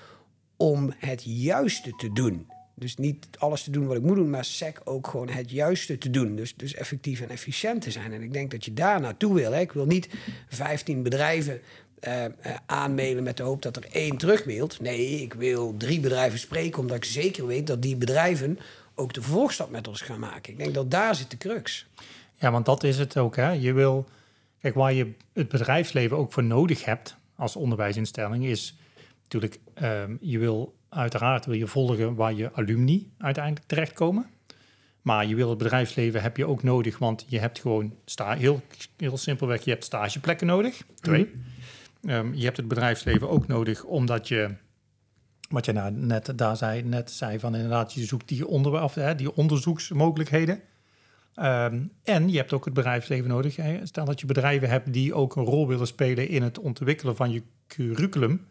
om 0.57 0.95
het 0.99 1.23
juiste 1.25 1.93
te 1.97 2.13
doen. 2.13 2.47
Dus 2.75 2.97
niet 2.97 3.27
alles 3.39 3.63
te 3.63 3.71
doen 3.71 3.87
wat 3.87 3.97
ik 3.97 4.03
moet 4.03 4.17
doen, 4.17 4.31
maar 4.31 4.45
SEC 4.45 4.81
ook 4.85 5.07
gewoon 5.07 5.29
het 5.29 5.51
juiste 5.51 5.99
te 5.99 6.11
doen. 6.11 6.37
Dus, 6.37 6.55
dus 6.57 6.75
effectief 6.75 7.21
en 7.21 7.29
efficiënt 7.29 7.83
te 7.83 7.91
zijn. 7.91 8.13
En 8.13 8.23
ik 8.23 8.33
denk 8.33 8.51
dat 8.51 8.65
je 8.65 8.73
daar 8.73 9.01
naartoe 9.01 9.35
wil. 9.35 9.53
Hè. 9.53 9.61
Ik 9.61 9.73
wil 9.73 9.87
niet 9.87 10.09
15 10.49 11.03
bedrijven 11.03 11.61
aanmailen 12.67 13.23
met 13.23 13.37
de 13.37 13.43
hoop 13.43 13.63
dat 13.63 13.77
er 13.77 13.87
één 13.91 14.17
terugmailt. 14.17 14.81
Nee, 14.81 15.23
ik 15.23 15.35
wil 15.35 15.75
drie 15.77 16.01
bedrijven 16.01 16.39
spreken, 16.39 16.81
omdat 16.81 16.97
ik 16.97 17.05
zeker 17.05 17.47
weet 17.47 17.67
dat 17.67 17.83
die 17.83 17.97
bedrijven 17.97 18.59
ook 18.95 19.13
de 19.13 19.23
vervolgstap 19.23 19.71
met 19.71 19.89
ons 19.89 20.01
gaan 20.01 20.21
maken. 20.21 20.53
Ik 20.53 20.59
denk 20.59 20.75
dat 20.75 20.91
daar 20.91 21.15
zit 21.15 21.31
de 21.31 21.37
crux. 21.37 21.87
Ja, 22.35 22.51
want 22.51 22.65
dat 22.65 22.85
is 22.85 22.99
het 22.99 23.17
ook. 23.17 23.37
Hè? 23.37 23.51
Je 23.51 23.73
wil, 23.73 24.07
kijk, 24.67 24.79
waar 24.79 24.93
je 24.93 25.13
het 25.33 25.49
bedrijfsleven 25.49 26.17
ook 26.17 26.33
voor 26.33 26.45
nodig 26.45 26.85
hebt 26.85 27.17
als 27.37 27.57
onderwijsinstelling, 27.57 28.45
is 28.45 28.77
natuurlijk, 29.23 29.59
ehm, 29.75 30.17
je 30.21 30.39
wil 30.39 30.77
uiteraard 30.89 31.47
wil 31.47 31.55
je 31.55 31.67
volgen 31.67 32.15
waar 32.15 32.35
je 32.35 32.53
alumni 32.53 33.11
uiteindelijk 33.19 33.67
terechtkomen. 33.67 34.27
Maar 35.03 35.27
je 35.27 35.35
wil 35.35 35.49
het 35.49 35.59
bedrijfsleven 35.59 36.23
heb 36.23 36.37
je 36.37 36.47
ook 36.47 36.63
nodig, 36.63 36.99
want 36.99 37.25
je 37.29 37.39
hebt 37.39 37.59
gewoon 37.59 37.95
sta 38.05 38.35
heel, 38.35 38.63
heel 38.97 39.17
simpelweg, 39.17 39.65
je 39.65 39.71
hebt 39.71 39.85
stageplekken 39.85 40.47
nodig. 40.47 40.83
Twee. 41.01 41.33
Ehm, 42.03 42.35
je 42.35 42.45
hebt 42.45 42.57
het 42.57 42.69
bedrijfsleven 42.69 43.29
ook 43.29 43.47
nodig 43.47 43.85
omdat 43.85 44.29
je, 44.29 44.55
wat 45.49 45.65
je 45.65 45.73
nou 45.73 45.93
net 45.93 46.33
daar 46.37 46.57
zei, 46.57 46.83
net 46.83 47.11
zei 47.11 47.39
van 47.39 47.55
inderdaad, 47.55 47.93
je 47.93 48.05
zoekt 48.05 48.29
die, 48.29 48.47
onder, 48.47 48.83
of, 48.83 48.95
hè, 48.95 49.15
die 49.15 49.37
onderzoeksmogelijkheden. 49.37 50.61
Ehm, 51.37 51.83
en 52.03 52.31
je 52.31 52.37
hebt 52.37 52.53
ook 52.53 52.65
het 52.65 52.75
bedrijfsleven 52.75 53.29
nodig. 53.29 53.59
Stel 53.83 54.05
dat 54.05 54.21
je 54.21 54.27
bedrijven 54.27 54.69
hebt 54.69 54.93
die 54.93 55.15
ook 55.15 55.37
een 55.37 55.45
rol 55.45 55.69
willen 55.69 55.87
spelen 55.87 56.29
in 56.29 56.43
het 56.43 56.59
ontwikkelen 56.59 57.17
van 57.17 57.31
je 57.31 57.43
curriculum. 57.67 58.47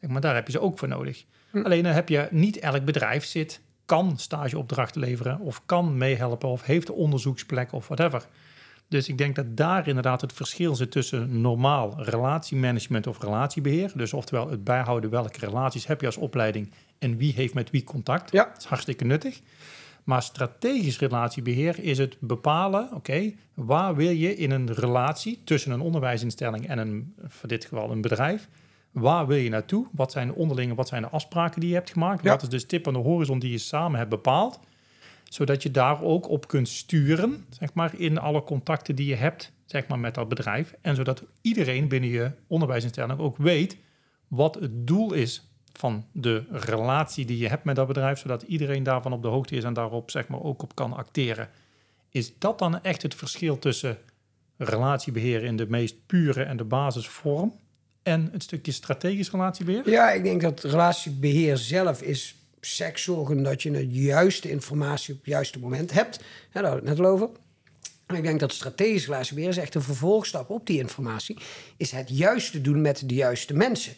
Zeg 0.00 0.10
maar 0.10 0.20
daar 0.20 0.34
heb 0.34 0.46
je 0.46 0.52
ze 0.52 0.60
ook 0.60 0.78
voor 0.78 0.88
nodig. 0.88 1.24
Alleen 1.62 1.82
dan 1.82 1.92
heb 1.92 2.08
je 2.08 2.28
niet 2.30 2.58
elk 2.58 2.84
bedrijf 2.84 3.24
zit, 3.24 3.60
kan 3.84 4.18
stageopdrachten 4.18 5.00
leveren 5.00 5.40
of 5.40 5.62
kan 5.66 5.96
meehelpen 5.96 6.48
of 6.48 6.62
heeft 6.62 6.88
een 6.88 6.94
onderzoeksplek 6.94 7.72
of 7.72 7.86
whatever. 7.86 8.26
Dus 8.88 9.08
ik 9.08 9.18
denk 9.18 9.36
dat 9.36 9.56
daar 9.56 9.88
inderdaad 9.88 10.20
het 10.20 10.32
verschil 10.32 10.74
zit 10.74 10.90
tussen 10.90 11.40
normaal 11.40 12.02
relatiemanagement 12.02 13.06
of 13.06 13.22
relatiebeheer. 13.22 13.92
Dus 13.94 14.12
oftewel 14.12 14.50
het 14.50 14.64
bijhouden 14.64 15.10
welke 15.10 15.38
relaties 15.38 15.86
heb 15.86 16.00
je 16.00 16.06
als 16.06 16.16
opleiding 16.16 16.72
en 16.98 17.16
wie 17.16 17.32
heeft 17.32 17.54
met 17.54 17.70
wie 17.70 17.84
contact. 17.84 18.32
Ja. 18.32 18.44
Dat 18.44 18.58
is 18.58 18.64
hartstikke 18.64 19.04
nuttig. 19.04 19.40
Maar 20.04 20.22
strategisch 20.22 20.98
relatiebeheer 20.98 21.78
is 21.78 21.98
het 21.98 22.16
bepalen, 22.20 22.88
oké, 22.94 23.32
waar 23.54 23.94
wil 23.94 24.10
je 24.10 24.36
in 24.36 24.50
een 24.50 24.74
relatie 24.74 25.40
tussen 25.44 25.72
een 25.72 25.80
onderwijsinstelling 25.80 26.68
en 26.68 26.78
een, 26.78 27.14
voor 27.26 27.48
dit 27.48 27.64
geval 27.64 27.90
een 27.90 28.00
bedrijf, 28.00 28.48
waar 28.90 29.26
wil 29.26 29.36
je 29.36 29.48
naartoe? 29.48 29.86
Wat 29.92 30.12
zijn 30.12 30.26
de 30.26 30.34
onderlinge, 30.34 30.74
wat 30.74 30.88
zijn 30.88 31.02
de 31.02 31.08
afspraken 31.08 31.60
die 31.60 31.68
je 31.68 31.74
hebt 31.74 31.90
gemaakt? 31.90 32.22
Ja. 32.22 32.30
Wat 32.30 32.42
is 32.42 32.48
de 32.48 32.58
stip 32.58 32.86
aan 32.86 32.92
de 32.92 32.98
horizon 32.98 33.38
die 33.38 33.50
je 33.50 33.58
samen 33.58 33.98
hebt 33.98 34.10
bepaald? 34.10 34.60
Zodat 35.24 35.62
je 35.62 35.70
daar 35.70 36.02
ook 36.02 36.28
op 36.28 36.48
kunt 36.48 36.68
sturen, 36.68 37.46
zeg 37.50 37.74
maar, 37.74 37.98
in 37.98 38.18
alle 38.18 38.42
contacten 38.42 38.96
die 38.96 39.06
je 39.06 39.14
hebt, 39.14 39.52
zeg 39.66 39.86
maar, 39.86 39.98
met 39.98 40.14
dat 40.14 40.28
bedrijf. 40.28 40.74
En 40.80 40.96
zodat 40.96 41.24
iedereen 41.40 41.88
binnen 41.88 42.10
je 42.10 42.32
onderwijsinstelling 42.46 43.18
ook 43.18 43.36
weet 43.36 43.76
wat 44.28 44.54
het 44.54 44.86
doel 44.86 45.12
is 45.12 45.49
van 45.72 46.06
de 46.12 46.44
relatie 46.50 47.24
die 47.24 47.38
je 47.38 47.48
hebt 47.48 47.64
met 47.64 47.76
dat 47.76 47.86
bedrijf, 47.86 48.18
zodat 48.18 48.42
iedereen 48.42 48.82
daarvan 48.82 49.12
op 49.12 49.22
de 49.22 49.28
hoogte 49.28 49.56
is 49.56 49.64
en 49.64 49.74
daarop 49.74 50.10
zeg 50.10 50.28
maar 50.28 50.42
ook 50.42 50.62
op 50.62 50.74
kan 50.74 50.92
acteren. 50.92 51.48
Is 52.10 52.32
dat 52.38 52.58
dan 52.58 52.82
echt 52.82 53.02
het 53.02 53.14
verschil 53.14 53.58
tussen 53.58 53.98
relatiebeheer 54.56 55.44
in 55.44 55.56
de 55.56 55.66
meest 55.68 56.06
pure 56.06 56.42
en 56.42 56.56
de 56.56 56.64
basisvorm 56.64 57.54
en 58.02 58.28
het 58.32 58.42
stukje 58.42 58.72
strategisch 58.72 59.30
relatiebeheer? 59.30 59.90
Ja, 59.90 60.10
ik 60.10 60.22
denk 60.22 60.40
dat 60.40 60.62
relatiebeheer 60.62 61.56
zelf 61.56 62.02
is 62.02 62.34
seks 62.60 63.02
zorgen 63.02 63.42
dat 63.42 63.62
je 63.62 63.70
de 63.70 63.88
juiste 63.88 64.50
informatie 64.50 65.14
op 65.14 65.20
het 65.20 65.28
juiste 65.28 65.58
moment 65.58 65.92
hebt. 65.92 66.18
Daar 66.52 66.62
hadden 66.62 66.82
we 66.82 66.88
het 66.88 66.98
net 66.98 67.06
over. 67.06 67.28
En 68.06 68.16
ik 68.16 68.22
denk 68.22 68.40
dat 68.40 68.52
strategisch 68.52 69.06
relatiebeheer 69.06 69.48
is 69.48 69.56
echt 69.56 69.74
een 69.74 69.82
vervolgstap 69.82 70.50
op 70.50 70.66
die 70.66 70.78
informatie. 70.78 71.38
Is 71.76 71.90
het 71.90 72.08
juiste 72.08 72.60
doen 72.60 72.80
met 72.80 73.08
de 73.08 73.14
juiste 73.14 73.54
mensen. 73.54 73.92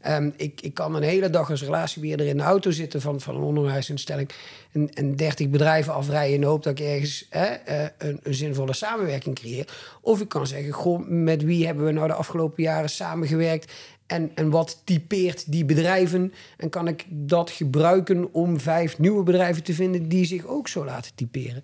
Ehm, 0.00 0.30
ik, 0.36 0.60
ik 0.60 0.74
kan 0.74 0.94
een 0.94 1.02
hele 1.02 1.30
dag 1.30 1.50
als 1.50 1.62
relatiebeheerder 1.62 2.26
in 2.26 2.36
de 2.36 2.42
auto 2.42 2.70
zitten 2.70 3.00
van, 3.00 3.20
van 3.20 3.36
een 3.36 3.42
onderwijsinstelling 3.42 4.30
en, 4.72 4.90
en 4.94 5.16
30 5.16 5.48
bedrijven 5.48 5.92
afrijden 5.92 6.34
in 6.34 6.40
de 6.40 6.46
hoop 6.46 6.62
dat 6.62 6.78
ik 6.78 6.86
ergens 6.86 7.26
hè, 7.30 7.44
eh, 7.44 7.88
een, 7.98 8.20
een 8.22 8.34
zinvolle 8.34 8.72
samenwerking 8.72 9.34
creëer. 9.34 9.68
Of 10.00 10.20
ik 10.20 10.28
kan 10.28 10.46
zeggen, 10.46 11.22
met 11.22 11.42
wie 11.42 11.66
hebben 11.66 11.84
we 11.84 11.92
nou 11.92 12.06
de 12.06 12.14
afgelopen 12.14 12.62
jaren 12.62 12.90
samengewerkt 12.90 13.72
en, 14.10 14.30
en 14.34 14.50
wat 14.50 14.80
typeert 14.84 15.52
die 15.52 15.64
bedrijven? 15.64 16.32
En 16.56 16.68
kan 16.68 16.88
ik 16.88 17.04
dat 17.08 17.50
gebruiken 17.50 18.32
om 18.32 18.60
vijf 18.60 18.98
nieuwe 18.98 19.22
bedrijven 19.22 19.62
te 19.62 19.74
vinden 19.74 20.08
die 20.08 20.24
zich 20.24 20.46
ook 20.46 20.68
zo 20.68 20.84
laten 20.84 21.14
typeren? 21.14 21.60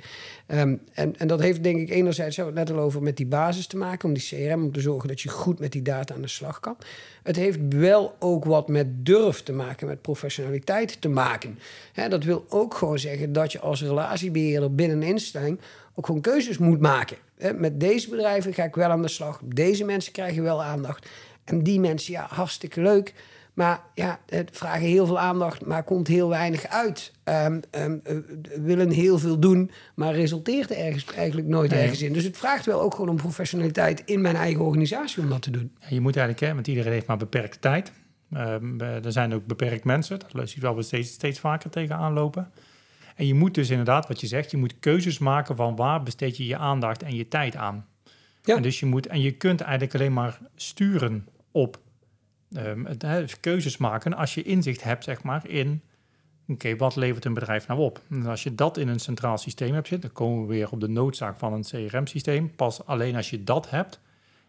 Ehm, 0.46 0.76
en, 0.92 1.18
en 1.18 1.26
dat 1.26 1.40
heeft 1.40 1.62
denk 1.62 1.80
ik 1.80 1.90
enerzijds, 1.90 2.36
het 2.36 2.54
net 2.54 2.70
al 2.70 2.78
over, 2.78 3.02
met 3.02 3.16
die 3.16 3.26
basis 3.26 3.66
te 3.66 3.76
maken, 3.76 4.08
om 4.08 4.14
die 4.14 4.22
CRM, 4.22 4.62
om 4.62 4.72
te 4.72 4.80
zorgen 4.80 5.08
dat 5.08 5.20
je 5.20 5.28
goed 5.28 5.58
met 5.58 5.72
die 5.72 5.82
data 5.82 6.14
aan 6.14 6.22
de 6.22 6.28
slag 6.28 6.60
kan. 6.60 6.76
Het 7.22 7.36
heeft 7.36 7.58
wel 7.68 8.16
ook 8.18 8.44
wat 8.44 8.68
met 8.68 9.06
durf 9.06 9.42
te 9.42 9.52
maken, 9.52 9.86
met 9.86 10.02
professionaliteit 10.02 11.00
te 11.00 11.08
maken. 11.08 11.58
Hè, 11.92 12.08
dat 12.08 12.24
wil 12.24 12.44
ook 12.48 12.74
gewoon 12.74 12.98
zeggen 12.98 13.32
dat 13.32 13.52
je 13.52 13.60
als 13.60 13.82
relatiebeheerder 13.82 14.74
binnen 14.74 14.96
een 14.96 15.08
instelling 15.08 15.60
ook 15.94 16.06
gewoon 16.06 16.20
keuzes 16.20 16.58
moet 16.58 16.80
maken. 16.80 17.16
Met 17.54 17.80
deze 17.80 18.10
bedrijven 18.10 18.54
ga 18.54 18.64
ik 18.64 18.74
wel 18.74 18.90
aan 18.90 19.02
de 19.02 19.08
slag, 19.08 19.40
deze 19.44 19.84
mensen 19.84 20.12
krijgen 20.12 20.42
wel 20.42 20.62
aandacht. 20.62 21.08
En 21.46 21.62
die 21.62 21.80
mensen, 21.80 22.12
ja, 22.12 22.26
hartstikke 22.30 22.80
leuk. 22.82 23.14
Maar 23.56 23.80
ja, 23.94 24.20
het 24.26 24.50
vragen 24.52 24.86
heel 24.86 25.06
veel 25.06 25.18
aandacht, 25.18 25.66
maar 25.66 25.82
komt 25.82 26.06
heel 26.06 26.28
weinig 26.28 26.66
uit. 26.66 27.12
Um, 27.24 27.60
um, 27.70 28.00
uh, 28.10 28.16
willen 28.64 28.90
heel 28.90 29.18
veel 29.18 29.38
doen, 29.38 29.70
maar 29.94 30.14
resulteert 30.14 30.70
er 30.70 30.76
ergens, 30.76 31.04
eigenlijk 31.04 31.48
nooit 31.48 31.70
Nee. 31.70 31.80
ergens 31.80 32.02
in. 32.02 32.12
Dus 32.12 32.24
het 32.24 32.36
vraagt 32.36 32.66
wel 32.66 32.80
ook 32.80 32.94
gewoon 32.94 33.08
om 33.08 33.16
professionaliteit 33.16 34.02
in 34.04 34.20
mijn 34.20 34.36
eigen 34.36 34.64
organisatie 34.64 35.22
om 35.22 35.28
dat 35.28 35.42
te 35.42 35.50
doen. 35.50 35.72
Ja, 35.80 35.86
Je 35.88 36.00
moet 36.00 36.16
eigenlijk, 36.16 36.46
hè, 36.46 36.54
want 36.54 36.66
iedereen 36.66 36.92
heeft 36.92 37.06
maar 37.06 37.16
beperkte 37.16 37.58
tijd. 37.58 37.92
Ehm, 38.32 38.80
eh, 38.80 39.04
er 39.04 39.12
zijn 39.12 39.34
ook 39.34 39.46
beperkt 39.46 39.84
mensen. 39.84 40.18
Dat 40.18 40.48
zie 40.48 40.56
je 40.56 40.60
wel 40.60 40.76
we 40.76 40.82
steeds, 40.82 41.12
steeds 41.12 41.40
vaker 41.40 41.70
tegenaan 41.70 42.12
lopen. 42.12 42.50
En 43.14 43.26
je 43.26 43.34
moet 43.34 43.54
dus 43.54 43.70
inderdaad, 43.70 44.08
wat 44.08 44.20
je 44.20 44.26
zegt, 44.26 44.50
je 44.50 44.56
moet 44.56 44.78
keuzes 44.78 45.18
maken 45.18 45.56
van 45.56 45.76
waar 45.76 46.02
besteed 46.02 46.36
je 46.36 46.46
je 46.46 46.56
aandacht 46.56 47.02
en 47.02 47.14
je 47.14 47.28
tijd 47.28 47.56
aan. 47.56 47.86
Ja. 48.42 48.56
En, 48.56 48.62
dus 48.62 48.80
je 48.80 48.86
moet, 48.86 49.06
en 49.06 49.20
je 49.20 49.30
kunt 49.30 49.60
eigenlijk 49.60 49.94
alleen 49.94 50.12
maar 50.12 50.38
sturen 50.54 51.26
op 51.56 51.80
ehm, 52.52 52.84
het, 52.84 53.00
dus 53.00 53.40
keuzes 53.40 53.76
maken 53.76 54.14
als 54.14 54.34
je 54.34 54.42
inzicht 54.42 54.82
hebt, 54.82 55.04
zeg 55.04 55.22
maar, 55.22 55.48
in 55.48 55.82
oké, 56.48 56.76
wat 56.76 56.96
levert 56.96 57.24
een 57.24 57.34
bedrijf 57.34 57.66
nou 57.66 57.80
op? 57.80 58.00
En 58.10 58.26
als 58.26 58.42
je 58.42 58.54
dat 58.54 58.76
in 58.76 58.88
een 58.88 59.00
centraal 59.00 59.38
systeem 59.38 59.74
hebt 59.74 59.88
zitten, 59.88 60.08
dan 60.08 60.18
komen 60.18 60.46
we 60.46 60.54
weer 60.54 60.70
op 60.70 60.80
de 60.80 60.88
noodzaak 60.88 61.38
van 61.38 61.52
een 61.52 61.62
CRM-systeem. 61.62 62.54
Pas 62.54 62.86
alleen 62.86 63.16
als 63.16 63.30
je 63.30 63.44
dat 63.44 63.70
hebt, 63.70 64.00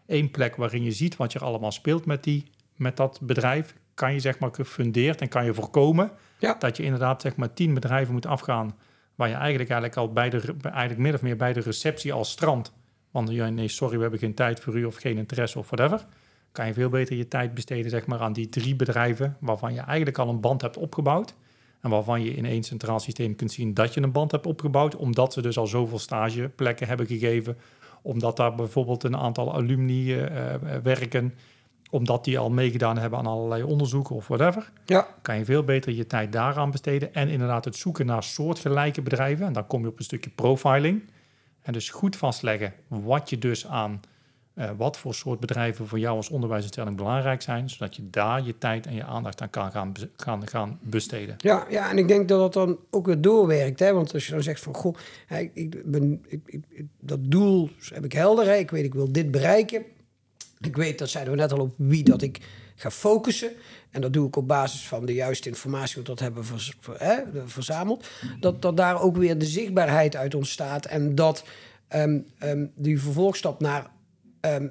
één 0.06 0.30
plek 0.30 0.56
waarin 0.56 0.82
je 0.82 0.92
ziet 0.92 1.16
wat 1.16 1.34
er 1.34 1.44
allemaal 1.44 1.72
speelt 1.72 2.04
met, 2.04 2.24
die, 2.24 2.44
met 2.76 2.96
dat 2.96 3.20
bedrijf, 3.22 3.74
kan 3.94 4.12
je 4.12 4.20
zeg 4.20 4.38
maar 4.38 4.54
gefundeerd 4.54 5.20
en 5.20 5.28
kan 5.28 5.44
je 5.44 5.54
voorkomen 5.54 6.10
Ja. 6.38 6.56
dat 6.58 6.76
je 6.76 6.82
inderdaad 6.82 7.20
zeg 7.20 7.36
maar 7.36 7.52
tien 7.52 7.74
bedrijven 7.74 8.12
moet 8.12 8.26
afgaan 8.26 8.76
waar 9.14 9.28
je 9.28 9.34
eigenlijk, 9.34 9.70
eigenlijk 9.70 10.00
al 10.00 10.12
bij 10.12 10.30
de, 10.30 10.54
eigenlijk 10.62 10.98
min 10.98 11.14
of 11.14 11.22
meer 11.22 11.36
bij 11.36 11.52
de 11.52 11.60
receptie 11.60 12.12
al 12.12 12.24
strandt. 12.24 12.72
Want 13.10 13.30
ja, 13.30 13.48
nee, 13.48 13.68
sorry, 13.68 13.96
we 13.96 14.02
hebben 14.02 14.18
geen 14.20 14.34
tijd 14.34 14.60
voor 14.60 14.78
u 14.78 14.84
of 14.84 14.96
geen 14.96 15.16
interesse 15.18 15.58
of 15.58 15.70
whatever. 15.70 16.06
Kan 16.52 16.66
je 16.66 16.72
veel 16.72 16.88
beter 16.88 17.16
je 17.16 17.28
tijd 17.28 17.54
besteden 17.54 17.90
zeg 17.90 18.06
maar, 18.06 18.20
aan 18.20 18.32
die 18.32 18.48
drie 18.48 18.76
bedrijven 18.76 19.36
waarvan 19.40 19.74
je 19.74 19.80
eigenlijk 19.80 20.18
al 20.18 20.28
een 20.28 20.40
band 20.40 20.62
hebt 20.62 20.76
opgebouwd. 20.76 21.34
En 21.80 21.90
waarvan 21.90 22.22
je 22.22 22.34
in 22.34 22.44
één 22.44 22.62
centraal 22.62 23.00
systeem 23.00 23.36
kunt 23.36 23.52
zien 23.52 23.74
dat 23.74 23.94
je 23.94 24.02
een 24.02 24.12
band 24.12 24.30
hebt 24.30 24.46
opgebouwd, 24.46 24.96
omdat 24.96 25.32
ze 25.32 25.42
dus 25.42 25.58
al 25.58 25.66
zoveel 25.66 25.98
stageplekken 25.98 26.88
hebben 26.88 27.06
gegeven. 27.06 27.58
Omdat 28.02 28.36
daar 28.36 28.54
bijvoorbeeld 28.54 29.04
een 29.04 29.16
aantal 29.16 29.54
alumni 29.54 30.14
eh, 30.14 30.54
eh, 30.54 30.60
werken. 30.82 31.34
Omdat 31.90 32.24
die 32.24 32.38
al 32.38 32.50
meegedaan 32.50 32.98
hebben 32.98 33.18
aan 33.18 33.26
allerlei 33.26 33.62
onderzoeken 33.62 34.16
of 34.16 34.28
whatever 34.28 34.72
Ja, 34.84 35.08
kan 35.22 35.38
je 35.38 35.44
veel 35.44 35.64
beter 35.64 35.92
je 35.92 36.06
tijd 36.06 36.32
daaraan 36.32 36.70
besteden. 36.70 37.14
En 37.14 37.28
inderdaad 37.28 37.64
het 37.64 37.76
zoeken 37.76 38.06
naar 38.06 38.22
soortgelijke 38.22 39.02
bedrijven. 39.02 39.46
En 39.46 39.52
dan 39.52 39.66
kom 39.66 39.82
je 39.82 39.88
op 39.88 39.98
een 39.98 40.04
stukje 40.04 40.30
profiling. 40.30 41.02
En 41.62 41.72
dus 41.72 41.90
goed 41.90 42.16
vastleggen 42.16 42.74
wat 42.88 43.30
je 43.30 43.38
dus 43.38 43.66
aan, 43.66 44.00
eh, 44.58 44.70
wat 44.76 44.98
voor 44.98 45.14
soort 45.14 45.40
bedrijven 45.40 45.86
voor 45.86 45.98
jou 45.98 46.16
als 46.16 46.28
onderwijsinstelling 46.28 46.96
belangrijk 46.96 47.42
zijn. 47.42 47.70
Zodat 47.70 47.96
je 47.96 48.10
daar 48.10 48.42
je 48.42 48.58
tijd 48.58 48.86
en 48.86 48.94
je 48.94 49.04
aandacht 49.04 49.40
aan 49.42 49.50
kan 49.50 49.70
gaan, 49.70 49.92
gaan, 50.16 50.48
gaan 50.48 50.78
besteden. 50.82 51.34
ja, 51.38 51.66
ja, 51.70 51.90
en 51.90 51.98
ik 51.98 52.08
denk 52.08 52.28
dat 52.28 52.38
dat 52.38 52.52
dan 52.52 52.78
ook 52.90 53.06
weer 53.06 53.20
doorwerkt. 53.20 53.78
Hè? 53.80 53.92
Want 53.92 54.14
als 54.14 54.26
je 54.26 54.32
dan 54.32 54.42
zegt 54.42 54.60
van, 54.60 54.74
goh, 54.74 54.94
ik, 55.52 55.82
ben, 55.90 56.24
ik, 56.28 56.40
ik- 56.46 56.86
dat 57.00 57.18
doel 57.22 57.70
heb 57.94 58.04
ik 58.04 58.12
helder. 58.12 58.58
Ik 58.58 58.70
weet, 58.70 58.84
ik 58.84 58.94
wil 58.94 59.12
dit 59.12 59.30
bereiken. 59.30 59.82
Ik 60.60 60.76
weet, 60.76 60.98
dat 60.98 61.08
zeiden 61.08 61.34
we 61.34 61.40
net 61.40 61.52
al, 61.52 61.60
op 61.60 61.74
wie 61.76 62.04
dat 62.04 62.22
ik 62.22 62.38
ga 62.76 62.90
focussen. 62.90 63.50
En 63.90 64.00
dat 64.00 64.12
doe 64.12 64.26
ik 64.26 64.36
op 64.36 64.48
basis 64.48 64.88
van 64.88 65.06
de 65.06 65.14
juiste 65.14 65.48
informatie, 65.48 65.94
want 65.94 66.06
dat 66.06 66.20
hebben 66.20 66.42
we 66.44 66.94
hè, 66.98 67.16
verzameld. 67.46 68.08
Dat, 68.40 68.62
dat 68.62 68.76
daar 68.76 69.00
ook 69.02 69.16
weer 69.16 69.38
de 69.38 69.44
zichtbaarheid 69.46 70.16
uit 70.16 70.34
ontstaat. 70.34 70.86
En 70.86 71.14
dat 71.14 71.44
ehm, 71.88 72.18
ehm, 72.38 72.66
die 72.74 73.00
vervolgstap 73.00 73.60
naar 73.60 73.90
ehm, 74.54 74.68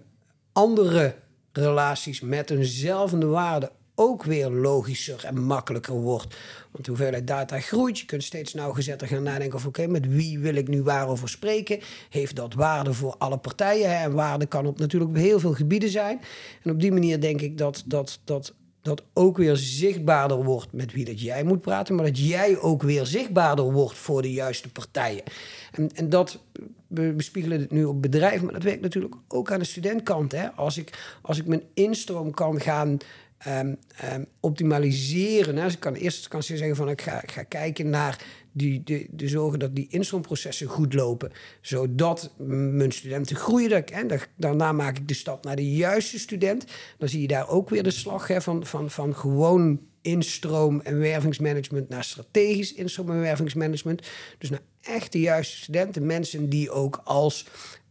andere 0.54 1.16
relaties 1.52 2.22
met 2.22 2.50
eenzelfde 2.50 3.26
waarde 3.26 3.72
ook 4.00 4.24
weer 4.24 4.50
logischer 4.50 5.26
en 5.26 5.44
makkelijker 5.44 5.94
wordt. 5.94 6.36
Want 6.72 6.86
de 6.86 6.92
hoeveelheid 6.92 7.28
data 7.28 7.60
groeit. 7.60 8.00
Je 8.00 8.06
kunt 8.06 8.24
steeds 8.24 8.54
nauwgezetter 8.54 9.08
gaan 9.08 9.24
nadenken 9.24 9.56
over... 9.56 9.68
oké, 9.68 9.88
met 9.88 10.08
wie 10.08 10.40
wil 10.40 10.56
ik 10.56 10.68
nu 10.68 10.84
waarover 10.84 11.30
spreken? 11.30 11.80
Heeft 12.10 12.36
dat 12.36 12.54
waarde 12.54 12.94
voor 12.94 13.16
alle 13.18 13.38
partijen? 13.38 14.00
En 14.00 14.14
waarde 14.14 14.46
kan 14.46 14.66
op 14.66 14.80
natuurlijk 14.80 15.12
op 15.12 15.18
heel 15.18 15.40
veel 15.40 15.54
gebieden 15.54 15.90
zijn. 15.90 16.22
En 16.64 16.72
op 16.72 16.80
die 16.80 16.92
manier 16.92 17.22
denk 17.22 17.42
ik 17.42 17.58
dat 17.58 17.84
dat, 17.86 18.20
dat, 18.24 18.54
dat 18.88 19.04
ook 19.14 19.38
weer 19.38 19.56
zichtbaarder 19.56 20.44
wordt... 20.44 20.74
met 20.74 20.94
wie 20.94 21.06
dat 21.06 21.22
jij 21.22 21.44
moet 21.44 21.62
praten... 21.62 21.96
maar 21.96 22.06
dat 22.06 22.20
jij 22.20 22.60
ook 22.60 22.84
weer 22.84 23.06
zichtbaarder 23.06 23.72
wordt 23.72 23.98
voor 23.98 24.22
de 24.22 24.32
juiste 24.32 24.70
partijen. 24.70 25.24
En, 25.72 25.90
en 25.96 26.10
dat, 26.10 26.40
we 26.88 27.14
bespiegelen 27.14 27.60
het 27.60 27.72
nu 27.72 27.86
op 27.86 28.02
bedrijven... 28.02 28.44
maar 28.44 28.54
dat 28.54 28.64
werkt 28.64 28.82
natuurlijk 28.82 29.16
ook 29.28 29.52
aan 29.52 29.60
de 29.60 29.66
studentkant. 29.66 30.32
Hè? 30.32 30.50
Als, 30.52 30.78
ik, 30.78 31.18
als 31.22 31.38
ik 31.38 31.46
mijn 31.46 31.64
instroom 31.74 32.32
kan 32.32 32.62
gaan 32.62 32.98
ehm, 33.38 33.74
ehm, 33.96 34.24
optimaliseren. 34.40 35.56
Hè? 35.56 35.64
Dus 35.64 35.74
ik 35.74 35.80
kan 35.80 35.94
eerste 35.94 36.20
instantie 36.20 36.58
zeggen 36.58 36.76
van 36.76 36.90
ik 36.90 37.02
ga, 37.02 37.22
ik 37.22 37.32
ga 37.32 37.44
kijken 37.44 37.90
naar 37.90 38.26
die, 38.58 38.84
de, 38.84 39.28
zorgen 39.28 39.60
dat 39.60 39.76
die 39.76 39.88
instroomprocessen 39.90 40.68
goed 40.68 40.94
lopen. 40.94 41.32
Zodat 41.62 42.34
mijn 42.38 42.92
studenten 42.92 43.36
groeien. 43.36 43.70
Dat- 44.08 44.28
daarna 44.36 44.72
maak 44.72 44.98
ik 44.98 45.08
de 45.08 45.14
stap 45.14 45.44
naar 45.44 45.56
de 45.56 45.72
juiste 45.72 46.20
student. 46.20 46.66
Dan 46.98 47.10
zie 47.10 47.22
je 47.22 47.28
daar 47.28 47.50
ook 47.50 47.70
weer 47.70 47.84
de 47.84 47.92
slag 47.92 48.28
hè, 48.28 48.42
van, 48.42 48.66
van, 48.66 48.90
van 48.90 49.16
gewoon 49.16 49.80
instroom 50.02 50.82
en 50.82 51.00
wervingsmanagement 51.00 51.90
naar 51.90 52.04
strategisch 52.04 52.74
instroom 52.74 53.10
en 53.10 53.20
wervingsmanagement. 53.20 54.08
Dus 54.38 54.50
naar 54.50 54.62
echt 54.82 55.12
de 55.12 55.20
juiste 55.20 55.58
studenten. 55.58 56.06
Mensen 56.06 56.50
die 56.50 56.72
ook 56.72 57.02
als 57.04 57.46